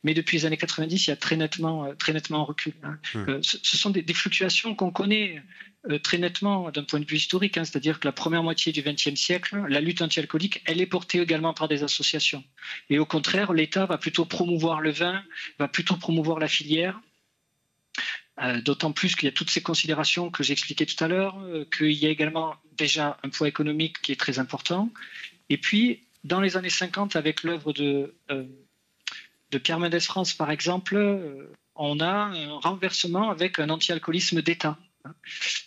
Mais 0.07 0.13
depuis 0.13 0.37
les 0.37 0.45
années 0.45 0.55
90, 0.55 1.05
il 1.05 1.09
y 1.09 1.13
a 1.13 1.17
très 1.17 1.35
nettement, 1.35 1.93
très 1.95 2.13
nettement 2.13 2.39
un 2.39 2.43
recul. 2.43 2.73
Hein. 2.81 2.97
Hum. 3.13 3.43
ce 3.43 3.77
sont 3.77 3.89
des, 3.89 4.01
des 4.01 4.13
fluctuations 4.13 4.73
qu'on 4.73 4.89
connaît 4.89 5.43
euh, 5.89 5.99
très 5.99 6.17
nettement 6.17 6.71
d'un 6.71 6.83
point 6.83 6.99
de 7.01 7.05
vue 7.05 7.17
historique, 7.17 7.57
hein, 7.57 7.63
c'est-à-dire 7.63 7.99
que 7.99 8.07
la 8.07 8.11
première 8.11 8.43
moitié 8.43 8.71
du 8.71 8.81
XXe 8.81 9.15
siècle, 9.15 9.61
la 9.69 9.79
lutte 9.79 10.01
anti-alcoolique, 10.01 10.61
elle 10.65 10.81
est 10.81 10.85
portée 10.87 11.19
également 11.19 11.53
par 11.53 11.67
des 11.67 11.83
associations. 11.83 12.43
Et 12.89 12.99
au 12.99 13.05
contraire, 13.05 13.53
l'État 13.53 13.85
va 13.85 13.97
plutôt 13.97 14.25
promouvoir 14.25 14.81
le 14.81 14.91
vin, 14.91 15.23
va 15.59 15.67
plutôt 15.67 15.95
promouvoir 15.95 16.39
la 16.39 16.47
filière, 16.47 16.99
euh, 18.41 18.61
d'autant 18.61 18.91
plus 18.91 19.15
qu'il 19.15 19.25
y 19.25 19.29
a 19.29 19.31
toutes 19.31 19.49
ces 19.49 19.61
considérations 19.61 20.29
que 20.29 20.43
j'expliquais 20.43 20.85
tout 20.85 21.01
à 21.03 21.07
l'heure, 21.07 21.37
euh, 21.39 21.65
qu'il 21.75 21.91
y 21.93 22.05
a 22.05 22.09
également 22.09 22.55
déjà 22.77 23.17
un 23.23 23.29
poids 23.29 23.47
économique 23.47 24.01
qui 24.01 24.11
est 24.11 24.19
très 24.19 24.39
important. 24.39 24.91
Et 25.49 25.57
puis, 25.57 26.03
dans 26.23 26.41
les 26.41 26.57
années 26.57 26.69
50, 26.69 27.15
avec 27.15 27.43
l'œuvre 27.43 27.71
de, 27.71 28.13
de 29.51 29.57
Pierre 29.57 29.79
Mendès 29.79 29.99
France, 30.01 30.33
par 30.33 30.51
exemple, 30.51 30.97
on 31.75 31.99
a 31.99 32.11
un 32.11 32.59
renversement 32.59 33.29
avec 33.29 33.59
un 33.59 33.69
anti-alcoolisme 33.69 34.41
d'État. 34.41 34.77
Hein, 35.07 35.15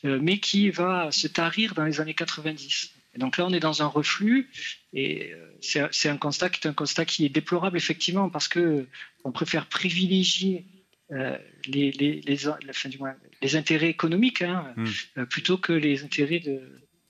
euh, 0.04 0.18
mais 0.20 0.38
qui 0.38 0.70
va 0.70 1.10
se 1.12 1.26
tarir 1.26 1.74
dans 1.74 1.84
les 1.84 2.00
années 2.00 2.14
90. 2.14 2.92
Et 3.14 3.18
donc 3.18 3.36
là, 3.36 3.46
on 3.46 3.50
est 3.50 3.60
dans 3.60 3.82
un 3.82 3.86
reflux, 3.86 4.50
et 4.92 5.32
euh, 5.32 5.88
c'est 5.92 6.08
un 6.08 6.16
constat 6.16 6.48
qui 6.48 6.66
est 6.66 6.70
un 6.70 6.72
constat 6.72 7.04
qui 7.04 7.24
est 7.24 7.28
déplorable 7.28 7.76
effectivement 7.76 8.30
parce 8.30 8.48
que 8.48 8.86
on 9.24 9.32
préfère 9.32 9.66
privilégier 9.66 10.64
euh, 11.10 11.36
les, 11.66 11.90
les, 11.90 12.20
les, 12.20 12.36
la 12.36 12.72
fin 12.72 12.88
du 12.88 12.98
mois, 12.98 13.14
les 13.42 13.56
intérêts 13.56 13.88
économiques 13.88 14.42
hein, 14.42 14.72
hmm. 14.76 15.24
plutôt 15.24 15.58
que 15.58 15.72
les 15.72 16.04
intérêts 16.04 16.38
de, 16.38 16.60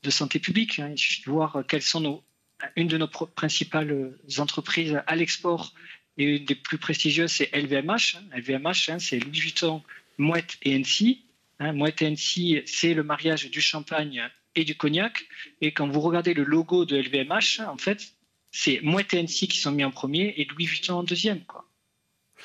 de 0.02 0.10
santé 0.10 0.38
publique. 0.38 0.78
Hein. 0.78 0.90
Il 0.92 0.98
suffit 0.98 1.22
de 1.22 1.30
voir 1.30 1.62
quelles 1.68 1.82
sont 1.82 2.00
nos, 2.00 2.24
une 2.76 2.88
de 2.88 2.96
nos 2.96 3.08
principales 3.08 4.14
entreprises 4.38 5.02
à 5.06 5.16
l'export 5.16 5.74
et 6.20 6.36
une 6.36 6.44
des 6.44 6.54
plus 6.54 6.76
prestigieuses, 6.76 7.32
c'est 7.32 7.50
LVMH. 7.54 8.18
LVMH, 8.36 8.98
c'est 8.98 9.18
Louis 9.18 9.40
Vuitton, 9.40 9.82
Mouette 10.18 10.58
et 10.62 10.78
NC. 10.78 11.18
Hein, 11.60 11.72
Moët 11.72 12.02
NC, 12.02 12.62
c'est 12.66 12.92
le 12.92 13.02
mariage 13.02 13.50
du 13.50 13.60
champagne 13.62 14.28
et 14.54 14.64
du 14.64 14.76
cognac. 14.76 15.26
Et 15.62 15.72
quand 15.72 15.88
vous 15.88 16.00
regardez 16.00 16.34
le 16.34 16.44
logo 16.44 16.84
de 16.84 16.96
LVMH, 16.96 17.60
en 17.66 17.78
fait, 17.78 18.12
c'est 18.52 18.80
Moët 18.82 19.14
NC 19.14 19.48
qui 19.48 19.56
sont 19.56 19.72
mis 19.72 19.84
en 19.84 19.90
premier 19.90 20.34
et 20.36 20.44
Louis 20.44 20.66
Vuitton 20.66 20.96
en 20.96 21.02
deuxième. 21.02 21.40
Quoi. 21.44 21.66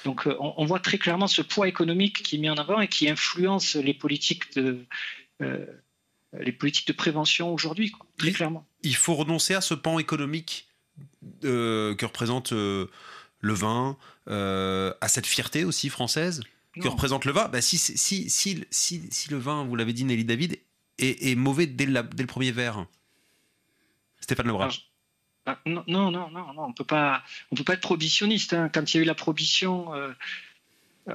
Donc 0.06 0.26
euh, 0.26 0.38
on, 0.40 0.66
voit 0.66 0.80
très 0.80 0.98
clairement 0.98 1.28
ce 1.28 1.42
poids 1.42 1.68
économique 1.68 2.24
qui 2.24 2.36
est 2.36 2.40
mis 2.40 2.50
en 2.50 2.56
avant 2.56 2.80
et 2.80 2.88
qui 2.88 3.10
influence 3.10 3.76
les 3.76 3.94
politiques 3.94 4.56
de, 4.56 4.86
euh, 5.42 5.66
les 6.40 6.52
politiques 6.54 6.88
de 6.88 6.94
prévention 6.94 7.54
aujourd'hui, 7.54 7.92
très 8.18 8.32
clairement. 8.32 8.66
Il 8.84 8.96
faut 8.96 9.16
renoncer 9.16 9.54
à 9.54 9.62
ce 9.62 9.74
pan 9.74 10.00
économique 10.00 10.68
euh, 11.44 11.96
que 11.96 12.06
représente 12.06 12.54
le 13.46 13.54
vin, 13.54 13.98
à 14.28 15.08
cette 15.08 15.28
fierté 15.28 15.64
aussi 15.64 15.90
française 15.90 16.42
que 16.82 16.88
représente 16.88 17.26
le 17.26 17.32
vin, 17.32 17.48
bah 17.48 17.62
si, 17.62 17.78
si, 17.78 18.30
si, 18.30 18.66
si, 18.70 19.30
le 19.30 19.38
vin, 19.38 19.64
vous 19.64 19.76
l'avez 19.76 19.94
dit 19.94 20.04
Nelly 20.04 20.26
David, 20.26 20.60
est, 20.98 21.36
mauvais 21.36 21.68
dès, 21.68 21.86
dès, 21.86 22.24
le 22.24 22.28
premier 22.28 22.52
verre. 22.52 22.86
Stéphane 24.20 24.48
Lebras. 24.48 24.78
Ah, 25.46 25.60
non, 25.66 25.84
non, 25.88 26.10
non, 26.10 26.30
non, 26.32 26.54
on 26.58 26.74
peut 26.74 26.86
pas, 26.86 27.24
on 27.52 27.56
peut 27.56 27.64
pas 27.64 27.74
être 27.74 27.82
prohibitionniste. 27.82 28.54
Hein. 28.54 28.70
Quand 28.74 28.94
il 28.94 28.98
y 28.98 29.00
a 29.00 29.04
eu 29.04 29.06
la 29.06 29.14
prohibition 29.14 29.94
euh, 29.94 30.12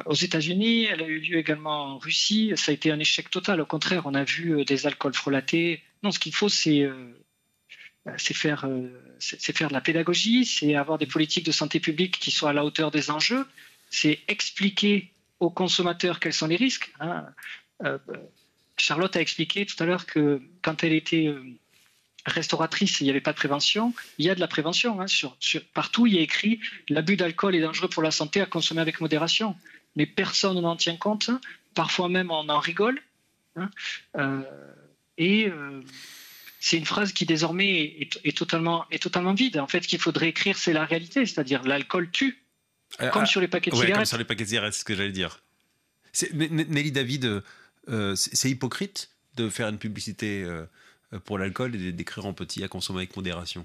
aux 0.06 0.14
États-Unis, 0.14 0.84
elle 0.84 1.02
a 1.02 1.06
eu 1.06 1.18
lieu 1.18 1.38
également 1.38 1.94
en 1.94 1.98
Russie. 1.98 2.52
Ça 2.54 2.70
a 2.70 2.74
été 2.74 2.92
un 2.92 3.00
échec 3.00 3.28
total. 3.30 3.60
Au 3.60 3.66
contraire, 3.66 4.02
on 4.06 4.14
a 4.14 4.22
vu 4.22 4.60
euh, 4.60 4.64
des 4.64 4.86
alcools 4.86 5.14
frelatés. 5.14 5.82
Non, 6.04 6.12
ce 6.12 6.20
qu'il 6.20 6.34
faut, 6.34 6.48
c'est 6.48 6.82
euh, 6.82 7.12
c'est 8.16 8.34
faire, 8.34 8.68
c'est 9.20 9.56
faire 9.56 9.68
de 9.68 9.74
la 9.74 9.80
pédagogie, 9.80 10.44
c'est 10.44 10.74
avoir 10.74 10.98
des 10.98 11.06
politiques 11.06 11.46
de 11.46 11.52
santé 11.52 11.78
publique 11.78 12.18
qui 12.18 12.30
soient 12.30 12.50
à 12.50 12.52
la 12.52 12.64
hauteur 12.64 12.90
des 12.90 13.10
enjeux, 13.10 13.46
c'est 13.90 14.20
expliquer 14.28 15.10
aux 15.40 15.50
consommateurs 15.50 16.20
quels 16.20 16.32
sont 16.32 16.46
les 16.46 16.56
risques. 16.56 16.92
Hein. 17.00 17.26
Euh, 17.84 17.98
Charlotte 18.76 19.14
a 19.16 19.20
expliqué 19.20 19.66
tout 19.66 19.80
à 19.82 19.86
l'heure 19.86 20.06
que 20.06 20.40
quand 20.62 20.84
elle 20.84 20.92
était 20.92 21.26
euh, 21.26 21.42
restauratrice, 22.26 23.00
il 23.00 23.04
n'y 23.04 23.10
avait 23.10 23.20
pas 23.20 23.32
de 23.32 23.36
prévention. 23.36 23.94
Il 24.18 24.24
y 24.24 24.30
a 24.30 24.34
de 24.34 24.40
la 24.40 24.48
prévention. 24.48 25.00
Hein. 25.00 25.06
sur, 25.06 25.36
partout, 25.74 26.06
il 26.06 26.14
y 26.14 26.18
a 26.18 26.22
écrit 26.22 26.60
l'abus 26.88 27.16
d'alcool 27.16 27.54
est 27.54 27.60
dangereux 27.60 27.88
pour 27.88 28.02
la 28.02 28.10
santé 28.10 28.40
à 28.40 28.46
consommer 28.46 28.80
avec 28.80 29.00
modération. 29.00 29.56
Mais 29.96 30.06
personne 30.06 30.60
n'en 30.60 30.76
tient 30.76 30.96
compte. 30.96 31.30
Parfois 31.74 32.08
même, 32.08 32.30
on 32.30 32.48
en 32.48 32.58
rigole. 32.58 33.00
Hein. 33.56 33.70
Euh, 34.16 34.42
et 35.18 35.50
c'est 36.60 36.76
une 36.76 36.84
phrase 36.84 37.12
qui 37.12 37.24
désormais 37.24 37.96
est, 38.22 38.36
totalement, 38.36 38.84
est 38.90 39.02
totalement 39.02 39.32
vide. 39.32 39.58
En 39.58 39.66
fait, 39.66 39.82
ce 39.82 39.88
qu'il 39.88 39.98
faudrait 39.98 40.28
écrire, 40.28 40.58
c'est 40.58 40.74
la 40.74 40.84
réalité, 40.84 41.24
c'est-à-dire 41.24 41.62
l'alcool 41.64 42.10
tue. 42.10 42.44
Euh, 43.00 43.08
comme 43.10 43.22
ah, 43.22 43.26
sur 43.26 43.40
les 43.40 43.48
paquets 43.48 43.70
de 43.70 43.76
cigarettes. 43.76 43.96
Comme 43.96 44.04
sur 44.04 44.18
les 44.18 44.24
paquets 44.24 44.44
de 44.44 44.48
cigarettes, 44.48 44.74
c'est 44.74 44.80
ce 44.80 44.84
que 44.84 44.94
j'allais 44.94 45.10
dire. 45.10 45.42
Nelly 46.32 46.92
David, 46.92 47.42
euh, 47.88 48.14
c'est 48.14 48.50
hypocrite 48.50 49.10
de 49.36 49.48
faire 49.48 49.68
une 49.68 49.78
publicité 49.78 50.42
euh, 50.42 50.66
pour 51.24 51.38
l'alcool 51.38 51.74
et 51.76 51.92
d'écrire 51.92 52.26
en 52.26 52.34
petit 52.34 52.62
à 52.62 52.68
consommer 52.68 53.00
avec 53.00 53.16
modération. 53.16 53.64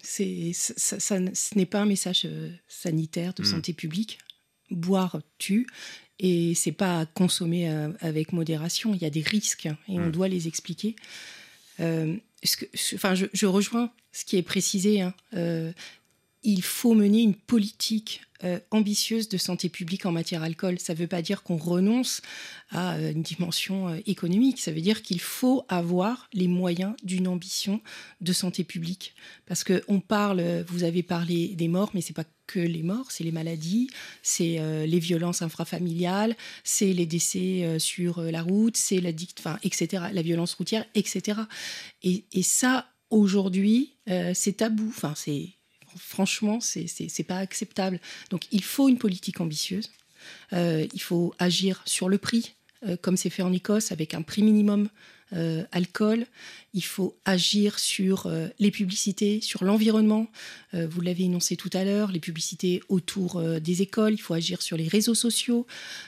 C'est, 0.00 0.52
ça, 0.54 1.00
ce 1.00 1.58
n'est 1.58 1.66
pas 1.66 1.80
un 1.80 1.86
message 1.86 2.28
sanitaire 2.68 3.34
de 3.34 3.42
hmm. 3.42 3.46
santé 3.46 3.72
publique. 3.72 4.18
Boire 4.70 5.18
tue 5.38 5.66
et 6.20 6.54
c'est 6.54 6.72
pas 6.72 7.00
à 7.00 7.06
consommer 7.06 7.68
avec 8.00 8.32
modération. 8.32 8.94
Il 8.94 9.02
y 9.02 9.04
a 9.04 9.10
des 9.10 9.22
risques 9.22 9.66
et 9.66 9.98
on 9.98 10.06
hmm. 10.06 10.12
doit 10.12 10.28
les 10.28 10.46
expliquer. 10.46 10.94
Ce 11.80 12.56
que, 12.56 12.66
enfin, 12.94 13.14
je, 13.14 13.46
rejoins 13.46 13.90
ce 14.12 14.24
qui 14.24 14.36
est 14.36 14.42
précisé, 14.42 15.00
hein, 15.00 15.14
il 16.42 16.62
faut 16.62 16.94
mener 16.94 17.22
une 17.22 17.34
politique 17.34 18.22
euh, 18.42 18.58
ambitieuse 18.70 19.28
de 19.28 19.36
santé 19.36 19.68
publique 19.68 20.06
en 20.06 20.12
matière 20.12 20.42
alcool. 20.42 20.78
Ça 20.78 20.94
ne 20.94 20.98
veut 20.98 21.06
pas 21.06 21.20
dire 21.20 21.42
qu'on 21.42 21.58
renonce 21.58 22.22
à 22.70 22.94
euh, 22.94 23.12
une 23.12 23.22
dimension 23.22 23.88
euh, 23.88 23.98
économique, 24.06 24.58
ça 24.58 24.72
veut 24.72 24.80
dire 24.80 25.02
qu'il 25.02 25.20
faut 25.20 25.66
avoir 25.68 26.30
les 26.32 26.48
moyens 26.48 26.94
d'une 27.02 27.28
ambition 27.28 27.82
de 28.22 28.32
santé 28.32 28.64
publique. 28.64 29.14
Parce 29.44 29.62
que 29.62 29.82
on 29.88 30.00
parle, 30.00 30.64
vous 30.68 30.84
avez 30.84 31.02
parlé 31.02 31.48
des 31.48 31.68
morts, 31.68 31.90
mais 31.92 32.00
c'est 32.00 32.14
pas 32.14 32.24
les 32.58 32.82
morts, 32.82 33.10
c'est 33.10 33.24
les 33.24 33.32
maladies, 33.32 33.88
c'est 34.22 34.58
les 34.86 34.98
violences 34.98 35.42
infrafamiliales, 35.42 36.36
c'est 36.64 36.92
les 36.92 37.06
décès 37.06 37.78
sur 37.78 38.20
la 38.22 38.42
route, 38.42 38.76
c'est 38.76 39.00
la 39.00 39.10
etc., 39.62 40.04
la 40.12 40.22
violence 40.22 40.54
routière, 40.54 40.84
etc. 40.94 41.40
Et, 42.02 42.24
ça, 42.42 42.88
aujourd'hui, 43.10 43.92
c'est 44.34 44.58
tabou. 44.58 44.88
Enfin, 44.88 45.14
c'est 45.16 45.50
franchement, 45.96 46.60
c'est 46.60 47.26
pas 47.26 47.38
acceptable. 47.38 48.00
Donc 48.30 48.46
il 48.52 48.62
faut 48.62 48.88
une 48.88 48.98
politique 48.98 49.40
ambitieuse. 49.40 49.90
Euh, 50.52 50.86
il 50.92 51.00
faut 51.00 51.34
agir 51.38 51.82
sur 51.84 52.08
le 52.08 52.18
prix, 52.18 52.54
euh, 52.86 52.96
comme 53.00 53.16
c'est 53.16 53.30
fait 53.30 53.42
en 53.42 53.52
Écosse, 53.52 53.92
avec 53.92 54.14
un 54.14 54.22
prix 54.22 54.42
minimum 54.42 54.88
euh, 55.32 55.64
alcool. 55.72 56.26
Il 56.74 56.84
faut 56.84 57.16
agir 57.24 57.78
sur 57.78 58.30
les 58.58 58.70
publicités, 58.70 59.40
sur 59.40 59.64
l'environnement. 59.64 60.28
vous 60.72 61.00
l'avez 61.00 61.24
énoncé 61.24 61.56
tout 61.56 61.70
à 61.72 61.82
l'heure, 61.82 62.12
les 62.12 62.20
publicités 62.20 62.80
autour 62.88 63.42
des 63.60 63.82
écoles. 63.82 64.12
Il 64.12 64.20
faut 64.20 64.34
agir 64.34 64.62
sur 64.62 64.76
les 64.76 64.86
réseaux 64.86 65.16
sociaux. 65.16 65.66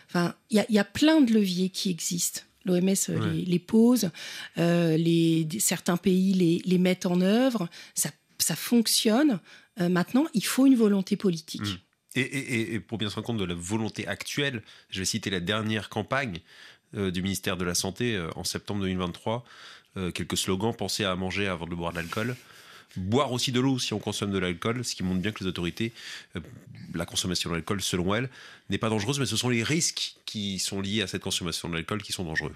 Enfin, 0.09 0.37
il 0.51 0.65
y, 0.69 0.79
a 0.79 0.85
plein 0.85 1.21
de 1.21 1.33
leviers 1.33 1.69
qui 1.69 1.91
existent. 1.91 2.43
L'OMS 2.65 2.95
les, 3.35 3.59
pose, 3.59 4.11
les, 4.57 5.49
certains 5.59 5.97
pays 5.97 6.33
les, 6.33 6.63
les 6.65 6.79
mettent 6.79 7.07
en 7.07 7.21
œuvre. 7.21 7.69
Ça, 7.97 8.11
ça 8.39 8.55
fonctionne. 8.55 9.41
Euh, 9.81 9.89
maintenant, 9.89 10.27
il 10.35 10.45
faut 10.45 10.67
une 10.67 10.77
volonté 10.77 11.17
politique. 11.17 11.63
Mmh. 11.63 11.79
Et, 12.15 12.79
pour 12.79 12.99
bien 12.99 13.09
se 13.09 13.15
rendre 13.15 13.27
compte 13.27 13.39
de 13.39 13.45
la 13.45 13.55
volonté 13.55 14.07
actuelle, 14.07 14.63
je 14.91 14.99
vais 14.99 15.07
citer 15.07 15.31
la 15.31 15.41
dernière 15.41 15.89
campagne 15.89 16.41
euh, 16.41 16.72
du 16.94 17.22
ministère 17.22 17.57
de 17.57 17.64
la 17.64 17.74
Santé 17.74 18.16
euh, 18.16 18.31
en 18.37 18.44
septembre 18.44 18.81
2023. 18.83 19.44
quelques 20.14 20.37
slogans 20.37 20.74
pensez 20.74 21.05
à 21.05 21.14
manger 21.16 21.48
avant 21.48 21.66
de 21.66 21.74
boire 21.74 21.92
de 21.92 21.98
l'alcool. 21.98 22.37
Boire 22.96 23.33
aussi 23.33 23.52
de 23.52 23.61
l'eau 23.61 23.78
si 23.78 23.94
on 23.94 23.98
consomme 23.98 24.33
de 24.33 24.38
l'alcool, 24.38 24.85
ce 24.85 24.94
qui 24.94 25.02
montre 25.02 25.20
bien 25.20 25.33
que 25.33 25.42
les 25.42 25.48
autorités, 25.48 25.92
la 26.94 27.07
consommation 27.07 27.48
de 27.48 27.55
l'alcool, 27.55 27.81
selon 27.81 28.14
elles, 28.14 28.28
n'est 28.68 28.78
pas 28.78 28.90
dangereuse, 28.90 29.18
mais 29.18 29.26
ce 29.26 29.37
sont 29.37 29.48
les 29.48 29.62
risques 29.62 30.16
qui 30.26 30.59
sont 30.59 30.81
liés 30.83 31.00
à 31.00 31.07
cette 31.07 31.22
consommation 31.22 31.70
de 31.70 31.74
l'alcool 31.74 32.02
qui 32.02 32.12
sont 32.12 32.24
dangereux. 32.24 32.52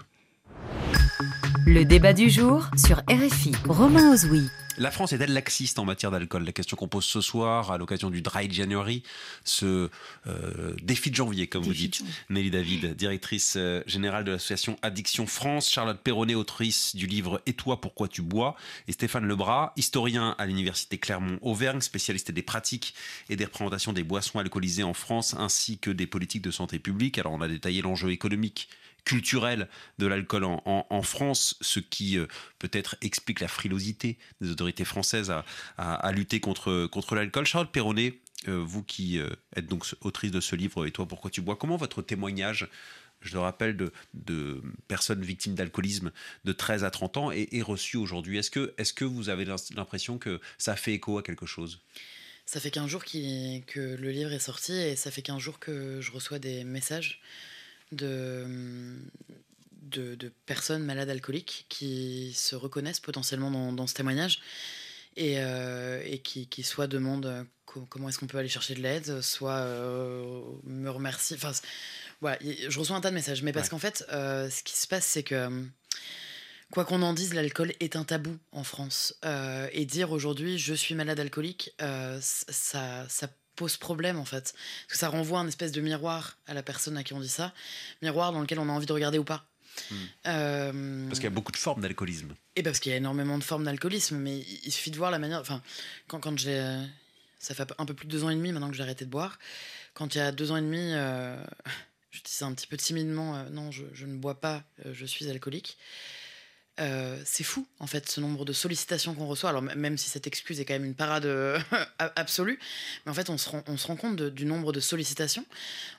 Le 1.67 1.85
débat 1.85 2.13
du 2.13 2.29
jour 2.31 2.69
sur 2.77 2.99
RFI. 3.09 3.53
Romain 3.67 4.13
Ozoui. 4.13 4.49
La 4.79 4.91
France 4.91 5.13
est-elle 5.15 5.33
laxiste 5.33 5.79
en 5.79 5.85
matière 5.87 6.11
d'alcool? 6.11 6.45
La 6.45 6.53
question 6.53 6.77
qu'on 6.77 6.89
pose 6.89 7.05
ce 7.05 7.23
soir 7.23 7.71
à 7.71 7.79
l'occasion 7.79 8.11
du 8.11 8.21
Dry 8.21 8.51
January, 8.53 9.03
ce 9.45 9.89
euh, 10.27 10.75
défi 10.83 11.11
de 11.11 11.15
janvier, 11.15 11.47
comme 11.47 11.63
vous 11.63 11.73
dites. 11.73 12.03
Nelly 12.29 12.51
David, 12.51 12.95
directrice 12.95 13.55
euh, 13.57 13.83
générale 13.87 14.25
de 14.25 14.33
l'association 14.33 14.79
Addiction 14.83 15.27
France, 15.27 15.71
Charlotte 15.71 15.99
Perronnet, 15.99 16.35
autrice 16.35 16.95
du 16.95 17.07
livre 17.07 17.41
Et 17.47 17.55
toi, 17.55 17.81
pourquoi 17.81 18.07
tu 18.09 18.21
bois? 18.21 18.55
Et 18.87 18.93
Stéphane 18.93 19.27
Lebras, 19.27 19.73
historien 19.77 20.35
à 20.39 20.45
l'université 20.45 20.99
Clermont-Auvergne, 20.99 21.81
spécialiste 21.81 22.31
des 22.31 22.43
pratiques 22.43 22.95
et 23.31 23.37
des 23.37 23.47
représentations 23.47 23.95
des 23.95 24.05
boissons 24.05 24.39
alcoolisées 24.39 24.83
en 24.83 24.95
France, 24.95 25.35
ainsi 25.39 25.79
que 25.79 25.91
des 25.91 26.07
politiques 26.07 26.43
de 26.43 26.51
santé 26.51 26.79
publique. 26.79 27.19
Alors 27.19 27.33
on 27.33 27.41
a 27.41 27.49
détaillé 27.49 27.81
l'enjeu 27.81 28.11
économique 28.11 28.69
culturel 29.07 29.69
de 29.99 30.07
l'alcool 30.07 30.45
en, 30.45 31.03
France, 31.03 31.57
ce 31.63 31.81
qui 31.81 32.19
euh, 32.19 32.27
peut-être 32.59 32.97
explique 33.01 33.41
la 33.41 33.49
frilosité 33.49 34.19
des 34.43 34.51
autorités 34.51 34.85
françaises 34.85 35.33
à, 35.79 36.13
lutter 36.13 36.41
contre, 36.41 36.87
contre 36.87 37.15
l'alcool. 37.15 37.47
Charles 37.47 37.71
Perronnet, 37.71 38.19
euh, 38.49 38.57
vous 38.59 38.83
qui 38.83 39.19
euh, 39.19 39.31
êtes 39.55 39.67
donc 39.67 39.87
autrice 40.03 40.33
de 40.33 40.41
ce 40.41 40.57
livre, 40.57 40.85
Et 40.87 40.91
toi, 40.91 41.07
pourquoi 41.07 41.31
tu 41.31 41.41
bois 41.41 41.57
Comment 41.57 41.77
votre 41.77 42.03
témoignage 42.03 42.69
je 43.23 43.33
le 43.33 43.41
rappelle, 43.41 43.77
de, 44.15 44.63
personnes 44.89 45.23
victimes 45.23 45.55
d'alcoolisme 45.55 46.13
de 46.45 46.53
13 46.53 46.85
à 46.85 46.91
30 46.91 47.17
ans 47.17 47.31
est, 47.33 47.63
reçu 47.63 47.97
aujourd'hui? 47.97 48.39
Est-ce 48.39 48.51
que, 48.51 48.75
est 48.77 48.95
que 48.95 49.05
vous 49.05 49.31
avez 49.31 49.45
l'impression 49.75 50.19
que 50.19 50.39
ça 50.59 50.77
fait 50.77 50.93
écho 50.93 51.17
à 51.17 51.23
quelque 51.23 51.47
chose? 51.47 51.81
Ça 52.45 52.61
fait 52.61 52.71
15 52.71 52.89
jours 52.89 53.05
que 53.05 53.97
le 53.99 54.11
livre 54.11 54.33
est 54.33 54.39
sorti 54.39 54.73
et 54.73 54.97
ça 54.97 55.11
fait 55.11 55.23
15 55.23 55.41
jours 55.41 55.59
que 55.59 56.01
je 56.01 56.13
reçois 56.13 56.39
des 56.39 56.63
messages 56.63 57.21
de, 57.93 58.97
de, 59.83 60.33
personnes 60.47 60.85
malades 60.85 61.11
alcooliques 61.11 61.67
qui 61.69 62.33
se 62.35 62.55
reconnaissent 62.55 63.01
potentiellement 63.01 63.73
dans, 63.73 63.87
ce 63.87 63.95
témoignage 63.95 64.41
et, 65.17 65.37
euh, 65.39 66.03
et 66.05 66.19
qui, 66.19 66.47
qui, 66.49 66.63
soit 66.63 66.87
demandent 66.87 67.47
comment 67.65 68.09
est-ce 68.09 68.19
qu'on 68.19 68.27
peut 68.27 68.39
aller 68.39 68.49
chercher 68.49 68.75
de 68.75 68.81
l'aide, 68.81 69.21
soit 69.21 69.59
euh, 69.59 70.41
me 70.65 70.89
remercie. 70.89 71.35
Enfin, 71.35 71.53
voilà, 72.21 72.39
je 72.41 72.79
reçois 72.79 72.97
un 72.97 73.01
tas 73.01 73.11
de 73.11 73.15
messages, 73.15 73.43
mais 73.43 73.53
parce 73.53 73.69
qu'en 73.69 73.79
fait, 73.79 74.05
euh, 74.13 74.49
ce 74.49 74.63
qui 74.63 74.75
se 74.77 74.87
passe, 74.87 75.05
c'est 75.05 75.23
que 75.23 75.51
quoi 76.73 76.85
qu'on 76.85 77.03
en 77.03 77.13
dise, 77.13 77.35
l'alcool 77.35 77.73
est 77.81 77.97
un 77.97 78.05
tabou 78.05 78.37
en 78.53 78.65
France. 78.65 79.19
et 79.73 79.85
dire 79.85 80.11
aujourd'hui 80.13 80.59
je 80.59 80.75
suis 80.75 80.95
malade 80.95 81.21
alcoolique, 81.21 81.75
ça, 81.79 83.07
ça 83.09 83.29
pose 83.57 83.77
problème 83.77 84.19
en 84.19 84.25
fait. 84.25 84.55
Parce 84.55 84.93
que 84.93 84.99
ça 84.99 85.09
renvoie 85.09 85.41
un 85.41 85.49
espèce 85.49 85.73
de 85.73 85.81
miroir 85.81 86.39
à 86.47 86.55
la 86.55 86.63
personne 86.63 86.97
à 86.97 87.03
qui 87.03 87.15
on 87.15 87.21
dit 87.21 87.29
ça. 87.29 87.53
Miroir 88.03 88.33
dans 88.33 88.41
lequel 88.41 88.59
on 88.59 88.69
a 88.69 88.73
envie 88.73 88.87
de 88.87 88.93
regarder 88.93 89.19
ou 89.19 89.25
pas. 89.25 89.47
Hmm. 89.91 89.95
Euh, 90.27 91.07
parce 91.09 91.19
qu'il 91.19 91.25
y 91.25 91.33
a 91.33 91.35
beaucoup 91.35 91.53
de 91.53 91.57
formes 91.57 91.83
d'alcoolisme. 91.83 92.35
Et 92.55 92.63
parce 92.63 92.79
qu'il 92.79 92.91
y 92.91 92.95
a 92.95 92.99
énormément 92.99 93.39
de 93.39 93.45
formes 93.45 93.65
d'alcoolisme, 93.65 94.17
mais 94.17 94.39
il 94.39 94.73
suffit 94.73 94.91
de 94.91 94.97
voir 94.97 95.11
la 95.11 95.19
manière. 95.19 95.41
Enfin, 95.41 95.63
quand, 96.07 96.21
quand 96.21 96.39
j'ai. 96.39 96.63
Ça 97.39 97.55
fait 97.55 97.71
un 97.79 97.85
peu 97.85 97.95
plus 97.95 98.07
de 98.07 98.13
deux 98.13 98.25
ans 98.25 98.31
et 98.31 98.35
demi 98.35 98.51
maintenant 98.51 98.71
que 98.71 98.77
j'ai 98.77 98.83
arrêté 98.83 99.05
de 99.05 99.11
boire. 99.11 99.39
Quand 99.95 100.15
il 100.15 100.19
y 100.19 100.21
a 100.21 100.33
deux 100.33 100.51
ans 100.53 100.57
et 100.57 100.63
demi, 100.63 100.93
euh, 100.95 101.37
je 102.11 102.23
disais 102.23 102.45
un 102.45 102.55
petit 102.55 102.67
peu 102.67 102.77
timidement 102.77 103.37
euh, 103.37 103.49
non, 103.51 103.71
je, 103.71 103.85
je, 103.93 104.07
ne 104.07 104.17
bois 104.17 104.41
pas, 104.41 104.65
je 104.85 105.05
suis 105.05 105.29
alcoolique. 105.29 105.77
Euh, 106.79 107.17
c'est 107.25 107.45
fou, 107.45 107.67
en 107.81 107.87
fait, 107.87 108.09
ce 108.09 108.21
nombre 108.21 108.45
de 108.45 108.53
sollicitations 108.53 109.15
qu'on 109.15 109.27
reçoit. 109.27 109.51
Alors, 109.51 109.63
même 109.63 109.97
si 109.97 110.11
cette 110.11 110.27
excuse 110.27 110.61
est 110.61 110.65
quand 110.65 110.75
même 110.75 110.85
une 110.85 110.95
parade 110.95 111.25
euh, 111.25 111.59
absolue, 111.99 112.59
mais 113.05 113.13
en 113.13 113.15
fait, 113.15 113.31
on 113.31 113.39
se 113.39 113.49
rend, 113.49 113.63
on 113.67 113.77
se 113.77 113.87
rend 113.87 113.97
compte 113.97 114.21
du 114.21 114.45
nombre 114.45 114.73
de 114.73 114.81
sollicitations. 114.81 115.47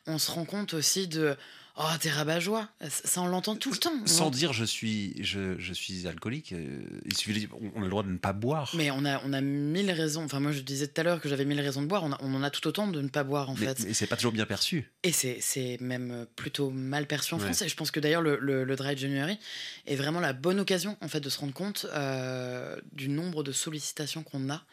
On 0.05 0.19
se 0.19 0.31
rend 0.31 0.45
compte 0.45 0.73
aussi 0.73 1.07
de 1.07 1.35
Oh, 1.79 1.83
t'es 1.99 2.09
rabat-joie. 2.09 2.67
Ça, 2.89 3.21
on 3.21 3.27
l'entend 3.27 3.55
tout 3.55 3.69
le 3.71 3.77
temps. 3.77 3.93
Sans 4.07 4.31
dire 4.31 4.51
je 4.51 4.65
suis, 4.65 5.13
je, 5.23 5.59
je 5.59 5.73
suis 5.73 6.07
alcoolique, 6.07 6.53
euh, 6.53 6.81
il 7.05 7.15
suffit 7.15 7.47
on 7.75 7.81
a 7.81 7.83
le 7.83 7.89
droit 7.89 8.01
de 8.01 8.09
ne 8.09 8.17
pas 8.17 8.33
boire. 8.33 8.71
Mais 8.75 8.89
on 8.89 9.05
a, 9.05 9.21
on 9.23 9.31
a 9.31 9.41
mille 9.41 9.91
raisons. 9.91 10.23
Enfin, 10.23 10.39
moi, 10.39 10.51
je 10.51 10.61
disais 10.61 10.87
tout 10.87 10.99
à 10.99 11.03
l'heure 11.03 11.21
que 11.21 11.29
j'avais 11.29 11.45
mille 11.45 11.61
raisons 11.61 11.83
de 11.83 11.87
boire. 11.87 12.03
On, 12.03 12.11
on, 12.19 12.33
en 12.33 12.41
a 12.41 12.49
tout 12.49 12.65
autant 12.67 12.87
de 12.87 12.99
ne 12.99 13.09
pas 13.09 13.23
boire, 13.23 13.51
en 13.51 13.55
fait. 13.55 13.85
Et 13.85 13.93
c'est 13.93 14.07
pas 14.07 14.15
toujours 14.15 14.31
bien 14.31 14.47
perçu. 14.47 14.91
Et 15.03 15.11
c'est 15.11 15.77
même 15.79 16.25
plutôt 16.35 16.71
mal 16.71 17.05
perçu 17.05 17.35
en 17.35 17.39
France. 17.39 17.61
Et 17.61 17.69
je 17.69 17.75
pense 17.75 17.91
que 17.91 17.99
d'ailleurs, 17.99 18.23
le, 18.23 18.37
le, 18.39 18.75
Dry 18.75 18.97
January 18.97 19.37
est 19.85 19.95
vraiment 19.95 20.19
la 20.19 20.33
bonne 20.33 20.59
occasion, 20.59 20.97
en 21.01 21.07
fait, 21.07 21.19
de 21.19 21.29
se 21.29 21.39
rendre 21.39 21.53
compte 21.53 21.85
euh, 21.93 22.75
du 22.91 23.07
nombre 23.07 23.43
de 23.43 23.51
sollicitations 23.51 24.23
qu'on 24.23 24.49
a 24.49 24.63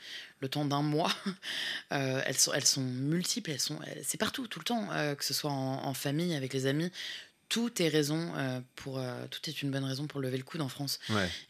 le 0.40 0.49
temps 0.49 0.64
d'un 0.64 0.83
mois. 0.83 1.12
Euh, 1.92 2.23
elles, 2.27 2.37
sont, 2.37 2.53
elles 2.53 2.64
sont 2.64 2.81
multiples, 2.81 3.53
elles 3.53 3.61
sont, 3.61 3.79
c'est 4.03 4.18
partout, 4.18 4.49
tout 4.49 4.59
le 4.59 4.64
temps, 4.64 4.88
euh, 4.92 5.14
que 5.14 5.25
ce 5.25 5.33
soit 5.33 5.53
en, 5.53 5.94
famille, 5.94 6.35
avec 6.35 6.53
les 6.53 6.66
amis. 6.66 6.90
Tout 7.49 7.81
est 7.81 7.88
raison 7.88 8.33
euh, 8.37 8.61
pour, 8.75 9.01
tout 9.31 9.49
est 9.49 9.62
une 9.62 9.70
bonne 9.70 9.85
raison 9.85 10.09
pour 10.09 10.20
lever 10.20 10.37
le 10.37 10.42
coude 10.42 10.62
en 10.62 10.68
France. 10.68 10.99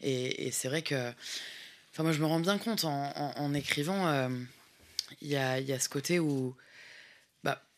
Et, 0.01 0.51
c'est 0.51 0.67
vrai 0.67 0.83
que, 0.83 1.11
enfin 1.91 2.03
moi 2.03 2.11
je 2.11 2.19
me 2.19 2.25
rends 2.25 2.39
bien 2.39 2.59
compte 2.59 2.83
en, 2.83 3.53
écrivant, 3.55 4.29
il 5.21 5.27
y 5.27 5.35
a, 5.35 5.59
y, 5.59 5.73
a, 5.73 5.79
ce 5.79 5.89
côté 5.89 6.19
où, 6.19 6.55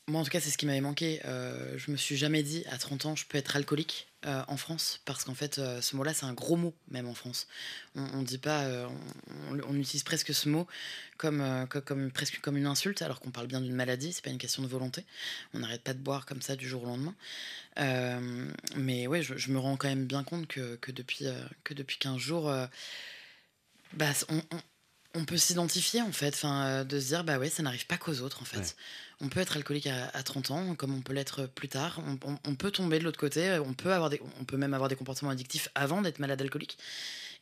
moi 0.08 0.22
en 0.22 0.24
tout 0.24 0.30
cas 0.30 0.40
c'est 0.40 0.50
ce 0.50 0.58
qui 0.58 0.66
m'avait 0.66 0.82
manqué. 0.82 1.22
je 1.24 1.92
me 1.92 1.98
suis 1.98 2.18
jamais 2.18 2.44
dit 2.44 2.64
à 2.70 2.78
30 2.78 3.06
ans 3.08 3.16
je 3.16 3.26
peux 3.26 3.38
être 3.38 3.56
alcoolique. 3.56 4.08
Euh, 4.26 4.42
en 4.48 4.58
France, 4.58 5.00
parce 5.06 5.24
qu'en 5.24 5.36
fait, 5.36 5.60
euh, 5.60 5.80
ce 5.80 5.96
mot-là, 5.96 6.12
c'est 6.12 6.26
un 6.26 6.34
gros 6.34 6.56
mot, 6.58 6.74
même 6.90 7.08
en 7.08 7.14
France. 7.14 7.48
On, 7.96 8.24
dit 8.24 8.40
pas, 8.40 8.64
euh, 8.64 8.88
on, 9.50 9.76
utilise 9.76 10.02
presque 10.04 10.34
ce 10.34 10.50
mot 10.50 10.68
comme, 11.18 11.68
presque 12.14 12.42
comme 12.42 12.58
une 12.58 12.66
insulte, 12.66 13.04
alors 13.04 13.20
qu'on 13.20 13.30
parle 13.30 13.46
bien 13.46 13.62
d'une 13.62 13.76
maladie, 13.76 14.12
c'est 14.12 14.24
pas 14.24 14.32
une 14.32 14.40
question 14.40 14.64
de 14.64 14.68
volonté. 14.68 15.06
On 15.54 15.60
n'arrête 15.60 15.84
pas 15.84 15.94
de 15.94 16.00
boire 16.00 16.26
comme 16.26 16.42
ça 16.42 16.56
du 16.56 16.68
jour 16.68 16.84
au 16.84 16.88
lendemain. 16.88 17.16
mais 18.76 19.06
ouais, 19.06 19.22
je, 19.22 19.52
me 19.52 19.60
rends 19.60 19.78
quand 19.78 19.88
même 19.88 20.06
bien 20.06 20.24
compte 20.24 20.48
que, 20.48 20.92
depuis, 20.92 21.26
que 21.64 21.76
depuis 21.76 21.98
15 22.00 22.18
jours, 22.18 22.52
bah, 23.94 24.12
on 24.30 24.42
peut 25.26 25.38
s'identifier 25.38 26.02
en 26.02 26.12
fait, 26.12 26.34
enfin, 26.34 26.84
de 26.84 27.00
se 27.00 27.08
dire 27.08 27.24
bah 27.24 27.38
ouais, 27.38 27.50
ça 27.50 27.64
n'arrive 27.64 27.86
pas 27.88 27.98
qu'aux 27.98 28.20
autres 28.20 28.42
en 28.42 28.46
fait. 28.46 28.76
On 29.20 29.30
peut 29.30 29.40
être 29.40 29.58
alcoolique 29.58 29.88
à, 29.88 30.24
30 30.24 30.52
ans, 30.52 30.76
comme 30.76 30.94
on 30.94 31.02
peut 31.02 31.14
l'être 31.14 31.48
plus 31.48 31.68
tard. 31.68 32.02
On, 32.46 32.56
peut 32.56 32.70
tomber 32.70 33.00
de 33.00 33.04
l'autre 33.04 33.20
côté. 33.20 33.58
On 33.66 33.74
peut, 33.74 33.92
avoir 33.92 34.12
des, 34.12 34.22
on 34.40 34.44
peut 34.46 34.58
même 34.58 34.76
avoir 34.76 34.90
des 34.90 34.96
comportements 34.96 35.32
addictifs 35.32 35.70
avant 35.74 36.02
d'être 36.04 36.20
malade 36.20 36.40
alcoolique. 36.40 36.78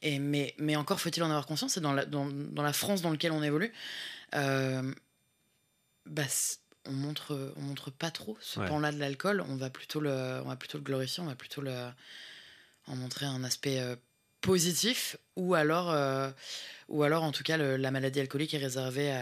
Et, 0.02 0.20
mais, 0.20 0.56
mais 0.58 0.78
encore 0.78 1.02
faut-il 1.02 1.22
en 1.22 1.30
avoir 1.30 1.46
conscience. 1.46 1.76
Et 1.76 1.82
dans 1.82 1.92
la, 1.92 2.06
dans, 2.06 2.28
dans 2.28 2.64
la 2.64 2.72
France 2.72 3.02
dans 3.02 3.12
laquelle 3.12 3.34
on 3.34 3.44
évolue, 3.44 3.74
euh, 4.36 4.94
bah, 6.06 6.24
on 6.86 6.94
montre, 6.94 7.54
on 7.58 7.62
montre 7.62 7.92
pas 7.92 8.12
trop 8.12 8.38
ce 8.40 8.62
pan-là 8.62 8.94
de 8.94 9.00
l'alcool. 9.00 9.44
On 9.50 9.58
va 9.58 9.70
plutôt 9.70 10.00
le, 10.00 10.42
on 10.46 10.48
va 10.48 10.56
plutôt 10.56 10.78
le 10.78 10.84
glorifier. 10.84 11.24
On 11.24 11.28
va 11.28 11.36
plutôt 11.36 11.62
le, 11.62 11.76
en 12.88 12.96
montrer 12.96 13.26
un 13.26 13.44
aspect 13.44 13.80
euh, 13.80 13.96
positif 14.46 15.18
ou 15.36 15.56
alors, 15.56 15.92
euh, 15.92 16.30
ou 16.88 17.04
alors 17.04 17.24
en 17.24 17.32
tout 17.32 17.44
cas, 17.44 17.58
la 17.58 17.92
maladie 17.92 18.20
alcoolique 18.20 18.54
est 18.54 18.60
réservée 18.60 19.14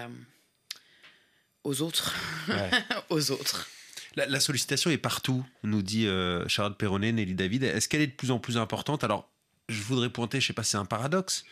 aux 1.64 1.82
autres. 1.82 2.14
aux 3.10 3.32
autres. 3.32 3.70
La, 4.16 4.40
sollicitation 4.40 4.92
est 4.92 4.98
partout, 4.98 5.44
nous 5.64 5.82
dit 5.82 6.06
euh, 6.06 6.48
Charlotte 6.48 6.78
Perronnet, 6.78 7.12
Nelly 7.12 7.34
David. 7.34 7.64
Est-ce 7.64 7.90
qu'elle 7.90 8.02
est 8.02 8.08
de 8.08 8.12
plus 8.12 8.30
en 8.30 8.38
plus 8.38 8.58
importante? 8.58 9.04
Alors, 9.04 9.28
je 9.70 9.82
voudrais 9.82 10.10
pointer, 10.10 10.40
je 10.40 10.48
sais 10.48 10.54
pas 10.54 10.64
si 10.64 10.72
c'est 10.72 10.78
un 10.78 10.86
paradoxe, 10.86 11.46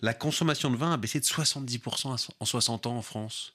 la 0.00 0.14
consommation 0.14 0.70
de 0.70 0.76
vin 0.76 0.92
a 0.92 0.96
baissé 0.96 1.20
de 1.20 1.24
70% 1.24 2.28
en 2.40 2.44
60 2.44 2.86
ans 2.86 2.96
en 2.96 3.02
France. 3.02 3.54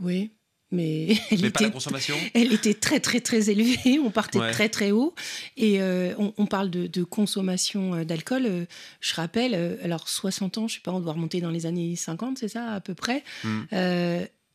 Oui, 0.00 0.32
mais, 0.74 1.16
elle, 1.30 1.44
était, 1.44 1.64
la 1.64 1.70
consommation? 1.70 2.16
elle 2.34 2.52
était 2.52 2.74
très 2.74 3.00
très 3.00 3.20
très 3.20 3.50
élevée, 3.50 3.98
on 3.98 4.10
partait 4.10 4.40
très 4.52 4.68
très 4.68 4.90
haut 4.90 5.14
et 5.56 5.80
euh, 5.80 6.14
on, 6.36 6.46
parle 6.46 6.70
de, 6.70 7.04
consommation 7.04 7.94
euh, 7.94 8.04
d'alcool. 8.04 8.66
je 9.00 9.14
rappelle, 9.14 9.78
alors 9.82 10.08
60 10.08 10.58
ans, 10.58 10.68
je 10.68 10.74
sais 10.74 10.80
pas, 10.80 10.92
on 10.92 11.00
doit 11.00 11.12
remonter 11.12 11.40
dans 11.40 11.50
les 11.50 11.66
années 11.66 11.96
50, 11.96 12.38
c'est 12.38 12.48
ça 12.48 12.72
à 12.72 12.80
peu 12.80 12.94
près. 12.94 13.24
Hmm. 13.44 13.62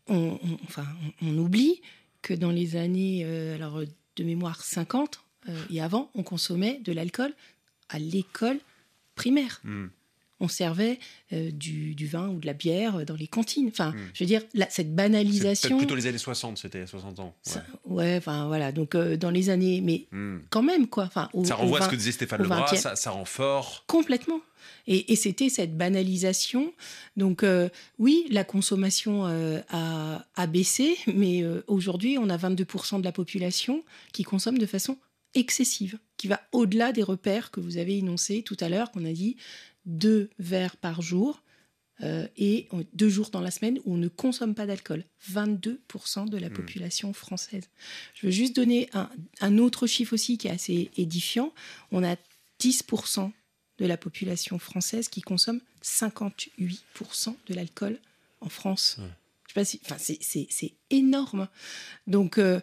on, 0.08 0.40
enfin, 0.66 0.86
on, 1.22 1.38
oublie 1.38 1.82
que 2.22 2.34
dans 2.34 2.52
les 2.52 2.76
années, 2.76 3.24
euh, 3.26 3.56
alors 3.56 3.82
de 4.16 4.24
mémoire 4.24 4.62
50 4.62 5.22
euh, 5.48 5.64
et 5.70 5.82
avant, 5.82 6.12
on 6.16 6.24
consommait 6.24 6.80
de 6.84 6.92
l'alcool 6.92 7.34
à 7.90 8.00
l'école 8.00 8.60
primaire. 9.16 9.62
Hmm. 9.64 9.88
On 10.40 10.48
servait 10.48 11.00
euh, 11.34 11.52
du, 11.52 11.96
vin 12.08 12.30
ou 12.30 12.40
de 12.40 12.46
la 12.46 12.54
bière 12.54 13.06
dans 13.06 13.16
les 13.16 13.28
cantines. 13.28 13.68
Enfin, 13.68 13.92
hmm. 13.92 14.12
je 14.14 14.24
veux 14.24 14.28
dire, 14.28 14.42
cette 14.70 14.96
banalisation. 14.96 15.78
plutôt 15.78 15.96
les 15.96 16.08
années 16.08 16.18
60, 16.18 16.58
c'était 16.58 16.86
60 16.86 17.20
ans. 17.20 17.36
Ouais, 17.86 18.16
enfin 18.18 18.48
voilà. 18.48 18.72
Donc 18.72 18.96
dans 18.96 19.32
les 19.32 19.50
années, 19.50 19.82
mais 19.82 20.08
hmm. 20.12 20.40
quand 20.50 20.64
même 20.64 20.88
quoi. 20.88 21.06
Enfin, 21.06 21.30
ça 21.44 21.56
renvoie 21.56 21.80
à 21.80 21.86
ce 21.86 21.90
que 21.90 21.96
disait 21.96 22.12
Stéphane 22.12 22.42
Lebras, 22.42 22.76
ça, 22.76 22.96
ça 22.96 23.12
rend 23.12 23.26
fort. 23.26 23.84
Complètement. 23.88 24.42
Et, 24.88 25.16
c'était 25.16 25.50
cette 25.50 25.78
banalisation. 25.78 26.74
Donc 27.16 27.44
euh, 27.44 27.70
oui, 28.00 28.26
la 28.30 28.44
consommation 28.44 29.28
euh, 29.28 29.60
a, 29.70 30.48
baissé, 30.48 30.98
mais 31.14 31.44
euh, 31.44 31.64
aujourd'hui, 31.68 32.18
on 32.18 32.30
a 32.30 32.38
22% 32.38 33.00
de 33.00 33.06
la 33.06 33.12
population 33.12 33.84
qui 34.14 34.24
consomme 34.24 34.58
de 34.58 34.66
façon 34.66 34.98
excessive, 35.36 36.00
qui 36.18 36.28
va 36.28 36.42
au-delà 36.52 36.92
des 36.92 37.04
repères 37.04 37.52
que 37.52 37.60
vous 37.60 37.78
avez 37.78 37.98
énoncés 37.98 38.42
tout 38.42 38.58
à 38.60 38.70
l'heure, 38.70 38.92
qu'on 38.92 39.06
a 39.06 39.12
dit 39.12 39.38
deux 39.90 40.30
verres 40.40 40.78
par 40.78 41.02
jour. 41.02 41.44
et 42.38 42.70
deux 42.94 43.10
jours 43.10 43.30
dans 43.30 43.42
la 43.42 43.52
semaine 43.52 43.78
où 43.84 43.96
on 43.96 43.98
ne 43.98 44.08
consomme 44.08 44.56
pas 44.56 44.66
d'alcool. 44.66 45.04
22% 45.30 46.30
de 46.30 46.38
la 46.38 46.48
hmm. 46.48 46.54
population 46.54 47.12
française. 47.12 47.66
Je 48.14 48.28
veux 48.28 48.32
juste 48.32 48.56
donner 48.56 48.90
un, 48.94 49.10
un, 49.42 49.58
autre 49.58 49.86
chiffre 49.86 50.14
aussi 50.14 50.38
qui 50.38 50.48
est 50.48 50.52
assez 50.52 50.92
édifiant. 50.96 51.52
On 51.92 52.02
a 52.02 52.16
10% 52.62 53.32
de 53.80 53.86
la 53.86 53.98
population 53.98 54.60
française 54.60 55.10
qui 55.10 55.22
consomme 55.22 55.60
58% 55.84 57.36
de 57.48 57.54
l'alcool 57.54 58.00
en 58.42 58.50
France. 58.50 59.00
Je 59.48 59.64
sais 59.64 59.80
pas 59.88 59.98
si, 59.98 60.48
c'est 60.52 60.74
énorme. 60.90 61.48
Donc, 62.08 62.38
euh, 62.38 62.60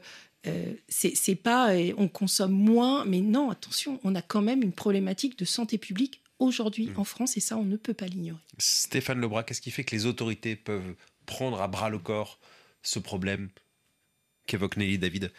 euh, 0.46 0.74
c'est 0.88 1.34
pas, 1.34 1.74
euh, 1.74 1.92
on 1.96 2.08
consomme 2.08 2.52
moins, 2.52 3.04
mais 3.04 3.20
non, 3.20 3.50
attention, 3.50 3.98
on 4.04 4.14
a 4.14 4.22
quand 4.22 4.42
même 4.42 4.62
une 4.62 4.72
problématique 4.72 5.38
de 5.38 5.44
santé 5.44 5.78
publique 5.78 6.20
aujourd'hui 6.38 6.88
mm. 6.88 6.98
en 6.98 7.04
France 7.04 7.36
et 7.36 7.40
ça, 7.40 7.56
on 7.56 7.64
ne 7.64 7.76
peut 7.76 7.94
pas 7.94 8.06
l'ignorer. 8.06 8.40
Stéphane 8.58 9.20
Lebras, 9.20 9.44
qu'est-ce 9.44 9.60
qui 9.60 9.70
fait 9.70 9.84
que 9.84 9.94
les 9.94 10.06
autorités 10.06 10.56
peuvent 10.56 10.94
prendre 11.26 11.60
à 11.60 11.68
bras 11.68 11.90
le 11.90 11.98
corps 11.98 12.38
ce 12.82 12.98
problème 12.98 13.50
qu'évoque 14.46 14.76
Nelly 14.76 14.98
David? 14.98 15.32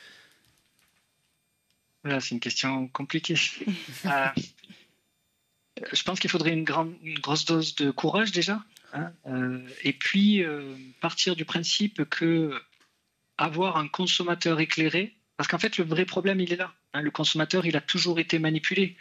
Voilà, 2.03 2.19
c'est 2.19 2.31
une 2.31 2.39
question 2.39 2.87
compliquée. 2.87 3.35
je 5.91 6.03
pense 6.03 6.19
qu'il 6.19 6.29
faudrait 6.29 6.53
une, 6.53 6.63
grande, 6.63 6.95
grosse 7.21 7.45
dose 7.45 7.75
de 7.75 7.91
courage 7.91 8.31
déjà, 8.31 8.63
hein, 8.93 9.11
euh, 9.27 9.59
et 9.83 9.93
puis 9.93 10.43
euh, 10.43 10.75
partir 11.01 11.35
du 11.35 11.45
principe 11.45 12.05
que 12.05 12.61
avoir 13.37 13.77
un 13.77 13.87
consommateur 13.87 14.59
éclairé, 14.59 15.15
parce 15.37 15.47
qu'en 15.47 15.59
fait 15.59 15.77
le 15.77 15.83
vrai 15.83 16.05
problème 16.05 16.39
il 16.39 16.51
est 16.53 16.57
là. 16.57 16.73
Hein, 16.93 17.01
le 17.01 17.11
consommateur 17.11 17.65
il 17.65 17.75
a 17.75 17.81
toujours 17.81 18.19
été 18.19 18.39
manipulé 18.39 18.95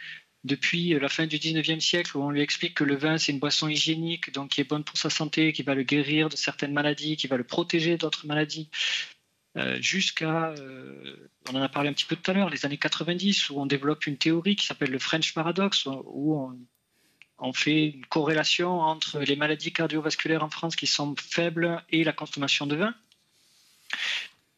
depuis 0.47 0.89
la 0.99 1.09
fin 1.09 1.27
du 1.27 1.37
19e 1.37 1.79
siècle 1.79 2.17
où 2.17 2.23
on 2.23 2.31
lui 2.31 2.41
explique 2.41 2.75
que 2.75 2.83
le 2.83 2.95
vin 2.95 3.17
c'est 3.17 3.31
une 3.31 3.39
boisson 3.39 3.67
hygiénique, 3.67 4.31
donc 4.33 4.49
qui 4.49 4.61
est 4.61 4.63
bonne 4.63 4.83
pour 4.83 4.97
sa 4.97 5.09
santé, 5.09 5.53
qui 5.53 5.63
va 5.63 5.75
le 5.75 5.83
guérir 5.83 6.29
de 6.29 6.35
certaines 6.35 6.73
maladies, 6.73 7.17
qui 7.17 7.27
va 7.27 7.37
le 7.37 7.43
protéger 7.43 7.97
d'autres 7.97 8.25
maladies. 8.25 8.69
Euh, 9.57 9.77
jusqu'à, 9.81 10.53
on 11.49 11.55
en 11.55 11.61
a 11.61 11.69
parlé 11.69 11.89
un 11.89 11.93
petit 11.93 12.05
peu 12.05 12.15
tout 12.15 12.29
à 12.29 12.33
l'heure, 12.33 12.49
les 12.49 12.65
années 12.65 12.77
90, 12.77 13.49
où 13.49 13.59
on 13.59 13.65
développe 13.65 14.05
une 14.05 14.17
théorie 14.17 14.55
qui 14.55 14.65
s'appelle 14.65 14.91
le 14.91 14.99
French 14.99 15.33
Paradox, 15.33 15.85
où 15.85 16.35
on, 16.35 16.57
on 17.39 17.53
fait 17.53 17.89
une 17.89 18.05
corrélation 18.05 18.81
entre 18.81 19.19
les 19.19 19.35
maladies 19.35 19.71
cardiovasculaires 19.71 20.43
en 20.43 20.49
France 20.49 20.75
qui 20.75 20.87
sont 20.87 21.15
faibles 21.17 21.83
et 21.89 22.03
la 22.03 22.13
consommation 22.13 22.65
de 22.65 22.75
vin. 22.75 22.93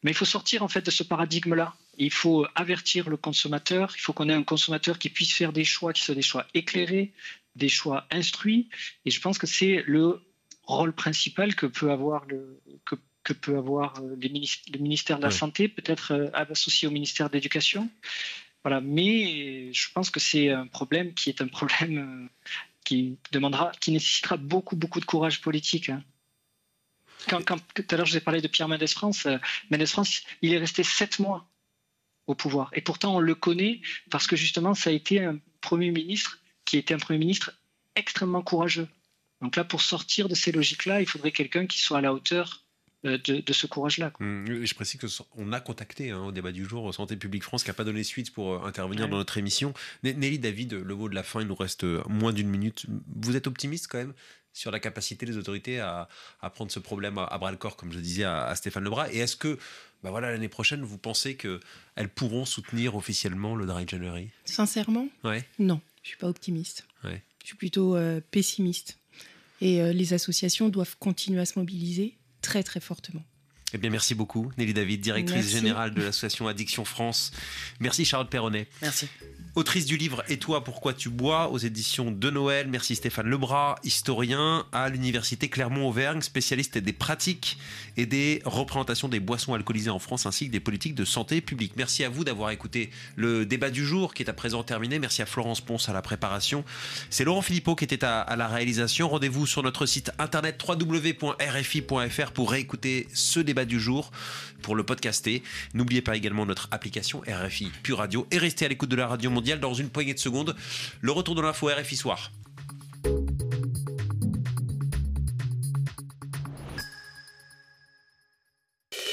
Mais 0.02 0.12
il 0.12 0.14
faut 0.14 0.24
sortir 0.24 0.62
en 0.62 0.68
fait 0.68 0.84
de 0.84 0.90
ce 0.90 1.02
paradigme-là. 1.02 1.74
Il 2.00 2.10
faut 2.10 2.46
avertir 2.54 3.10
le 3.10 3.18
consommateur. 3.18 3.92
Il 3.94 4.00
faut 4.00 4.14
qu'on 4.14 4.30
ait 4.30 4.34
un 4.34 4.42
consommateur 4.42 4.98
qui 4.98 5.10
puisse 5.10 5.34
faire 5.34 5.52
des 5.52 5.64
choix 5.64 5.92
qui 5.92 6.02
soient 6.02 6.14
des 6.14 6.22
choix 6.22 6.46
éclairés, 6.54 7.12
des 7.56 7.68
choix 7.68 8.06
instruits. 8.10 8.70
Et 9.04 9.10
je 9.10 9.20
pense 9.20 9.36
que 9.36 9.46
c'est 9.46 9.84
le 9.86 10.22
rôle 10.64 10.94
principal 10.94 11.54
que 11.54 11.66
peut 11.66 11.92
avoir 11.92 12.24
le, 12.24 12.58
que, 12.86 13.34
peut 13.34 13.58
avoir 13.58 14.00
le 14.00 14.78
ministère 14.78 15.18
de 15.18 15.24
la 15.24 15.30
Santé, 15.30 15.68
peut-être 15.68 16.12
euh, 16.12 16.30
associé 16.32 16.88
au 16.88 16.90
ministère 16.90 17.28
de 17.28 17.34
l'Éducation. 17.34 17.90
Voilà, 18.64 18.80
mais 18.80 19.70
je 19.72 19.92
pense 19.92 20.08
que 20.08 20.20
c'est 20.20 20.50
un 20.50 20.66
problème 20.66 21.12
qui 21.12 21.28
est 21.28 21.42
un 21.42 21.48
problème 21.48 21.98
euh, 21.98 22.48
qui 22.82 23.18
demandera, 23.30 23.72
qui 23.78 23.92
nécessitera 23.92 24.38
beaucoup, 24.38 24.74
beaucoup 24.74 25.00
de 25.00 25.04
courage 25.04 25.42
politique. 25.42 25.90
Hein. 25.90 26.02
Quand, 27.28 27.44
tout 27.74 27.84
à 27.90 27.96
l'heure, 27.96 28.06
je 28.06 28.12
vous 28.12 28.18
ai 28.18 28.22
parlé 28.22 28.40
de 28.40 28.48
Pierre 28.48 28.68
Mendès 28.68 28.86
France. 28.86 29.26
Euh, 29.26 29.36
Mendès 29.70 29.86
France, 29.86 30.22
il 30.40 30.54
est 30.54 30.58
resté 30.58 30.82
sept 30.82 31.18
mois 31.18 31.46
au 32.30 32.34
pouvoir. 32.34 32.70
Et 32.74 32.80
pourtant, 32.80 33.16
on 33.16 33.20
le 33.20 33.34
connaît 33.34 33.80
parce 34.10 34.26
que 34.26 34.36
justement, 34.36 34.74
ça 34.74 34.90
a 34.90 34.92
été 34.92 35.22
un 35.22 35.38
Premier 35.60 35.90
ministre 35.90 36.38
qui 36.64 36.78
était 36.78 36.94
un 36.94 36.98
Premier 36.98 37.18
ministre 37.18 37.52
extrêmement 37.96 38.42
courageux. 38.42 38.88
Donc 39.40 39.56
là, 39.56 39.64
pour 39.64 39.80
sortir 39.80 40.28
de 40.28 40.34
ces 40.34 40.52
logiques-là, 40.52 41.00
il 41.00 41.06
faudrait 41.06 41.32
quelqu'un 41.32 41.66
qui 41.66 41.78
soit 41.78 41.98
à 41.98 42.00
la 42.00 42.12
hauteur 42.12 42.64
euh, 43.06 43.16
de, 43.16 43.52
ce 43.54 43.66
courage-là. 43.66 44.12
Mmh, 44.20 44.64
je 44.64 44.74
précise 44.74 45.00
qu'on 45.00 45.52
a 45.52 45.60
contacté 45.60 46.10
hein, 46.10 46.20
au 46.24 46.32
débat 46.32 46.52
du 46.52 46.66
jour 46.66 46.92
Santé 46.92 47.16
publique 47.16 47.42
France 47.42 47.62
qui 47.62 47.70
n'a 47.70 47.74
pas 47.74 47.84
donné 47.84 48.04
suite 48.04 48.30
pour 48.30 48.52
euh, 48.52 48.66
intervenir 48.66 49.08
dans 49.08 49.16
notre 49.16 49.38
émission. 49.38 49.72
Nelly 50.02 50.38
David, 50.38 50.74
le 50.74 50.94
mot 50.94 51.08
de 51.08 51.14
la 51.14 51.22
fin, 51.22 51.40
il 51.40 51.46
nous 51.46 51.54
reste 51.54 51.84
euh, 51.84 52.02
moins 52.08 52.34
d'une 52.34 52.48
minute. 52.48 52.84
Vous 53.16 53.36
êtes 53.36 53.46
optimiste 53.46 53.88
quand 53.88 53.96
même 53.96 54.12
sur 54.52 54.70
la 54.70 54.80
capacité 54.80 55.24
des 55.24 55.38
autorités 55.38 55.80
à, 55.80 56.08
prendre 56.54 56.70
ce 56.70 56.78
problème 56.78 57.16
à, 57.16 57.38
bras 57.38 57.50
le 57.50 57.56
corps, 57.56 57.76
comme 57.76 57.92
je 57.92 58.00
disais 58.00 58.24
à, 58.24 58.54
Stéphane 58.54 58.84
Lebras? 58.84 59.08
Et 59.12 59.18
est-ce 59.18 59.36
que 59.36 59.58
bah 60.02 60.10
voilà, 60.10 60.30
l'année 60.30 60.48
prochaine, 60.48 60.82
vous 60.82 60.98
pensez 60.98 61.36
qu'elles 61.36 62.08
pourront 62.14 62.44
soutenir 62.44 62.94
officiellement 62.96 63.54
le 63.54 63.66
Dry 63.66 63.86
January? 63.86 64.30
Sincèrement 64.44 65.08
ouais. 65.24 65.44
Non, 65.58 65.80
je 66.02 66.08
suis 66.08 66.18
pas 66.18 66.28
optimiste. 66.28 66.86
Ouais. 67.04 67.22
Je 67.42 67.48
suis 67.48 67.56
plutôt 67.56 67.96
pessimiste. 68.30 68.98
Et 69.60 69.92
les 69.92 70.14
associations 70.14 70.68
doivent 70.68 70.96
continuer 70.98 71.40
à 71.40 71.44
se 71.44 71.58
mobiliser 71.58 72.16
très 72.40 72.62
très 72.62 72.80
fortement. 72.80 73.22
Eh 73.72 73.78
bien, 73.78 73.90
merci 73.90 74.14
beaucoup, 74.14 74.50
Nelly 74.58 74.74
David, 74.74 75.00
directrice 75.00 75.50
générale 75.50 75.94
de 75.94 76.02
l'association 76.02 76.48
Addiction 76.48 76.84
France. 76.84 77.30
Merci, 77.78 78.04
Charlotte 78.04 78.30
Perronnet. 78.30 78.66
Merci. 78.82 79.06
Autrice 79.56 79.84
du 79.84 79.96
livre 79.96 80.22
Et 80.28 80.38
toi, 80.38 80.62
pourquoi 80.62 80.94
tu 80.94 81.08
bois 81.08 81.50
aux 81.50 81.58
éditions 81.58 82.12
de 82.12 82.30
Noël. 82.30 82.68
Merci 82.68 82.94
Stéphane 82.94 83.26
Lebras, 83.26 83.76
historien 83.82 84.64
à 84.70 84.88
l'université 84.88 85.48
Clermont-Auvergne, 85.48 86.22
spécialiste 86.22 86.78
des 86.78 86.92
pratiques 86.92 87.58
et 87.96 88.06
des 88.06 88.42
représentations 88.44 89.08
des 89.08 89.18
boissons 89.18 89.52
alcoolisées 89.54 89.90
en 89.90 89.98
France 89.98 90.24
ainsi 90.24 90.46
que 90.46 90.52
des 90.52 90.60
politiques 90.60 90.94
de 90.94 91.04
santé 91.04 91.40
publique. 91.40 91.72
Merci 91.76 92.04
à 92.04 92.08
vous 92.08 92.22
d'avoir 92.22 92.50
écouté 92.50 92.90
le 93.16 93.44
débat 93.44 93.70
du 93.70 93.84
jour 93.84 94.14
qui 94.14 94.22
est 94.22 94.30
à 94.30 94.32
présent 94.32 94.62
terminé. 94.62 95.00
Merci 95.00 95.20
à 95.20 95.26
Florence 95.26 95.60
Ponce 95.60 95.88
à 95.88 95.92
la 95.92 96.02
préparation. 96.02 96.64
C'est 97.10 97.24
Laurent 97.24 97.42
Philippot 97.42 97.74
qui 97.74 97.82
était 97.82 98.04
à, 98.04 98.36
la 98.36 98.46
réalisation. 98.46 99.08
Rendez-vous 99.08 99.46
sur 99.46 99.64
notre 99.64 99.84
site 99.84 100.12
internet 100.20 100.62
www.rfi.fr 100.64 102.30
pour 102.32 102.50
réécouter 102.52 103.08
ce 103.12 103.40
débat 103.40 103.64
du 103.64 103.80
jour, 103.80 104.12
pour 104.62 104.76
le 104.76 104.84
podcaster. 104.84 105.42
N'oubliez 105.74 106.02
pas 106.02 106.16
également 106.16 106.46
notre 106.46 106.68
application 106.70 107.22
RFI 107.26 107.72
Pure 107.82 107.98
Radio 107.98 108.28
et 108.30 108.38
restez 108.38 108.66
à 108.66 108.68
l'écoute 108.68 108.90
de 108.90 108.96
la 108.96 109.08
radio 109.08 109.30
dans 109.60 109.74
une 109.74 109.88
poignée 109.88 110.14
de 110.14 110.18
secondes. 110.18 110.54
Le 111.00 111.12
retour 111.12 111.34
de 111.34 111.42
l'info 111.42 111.68
RFI 111.68 111.96
Soir. 111.96 112.30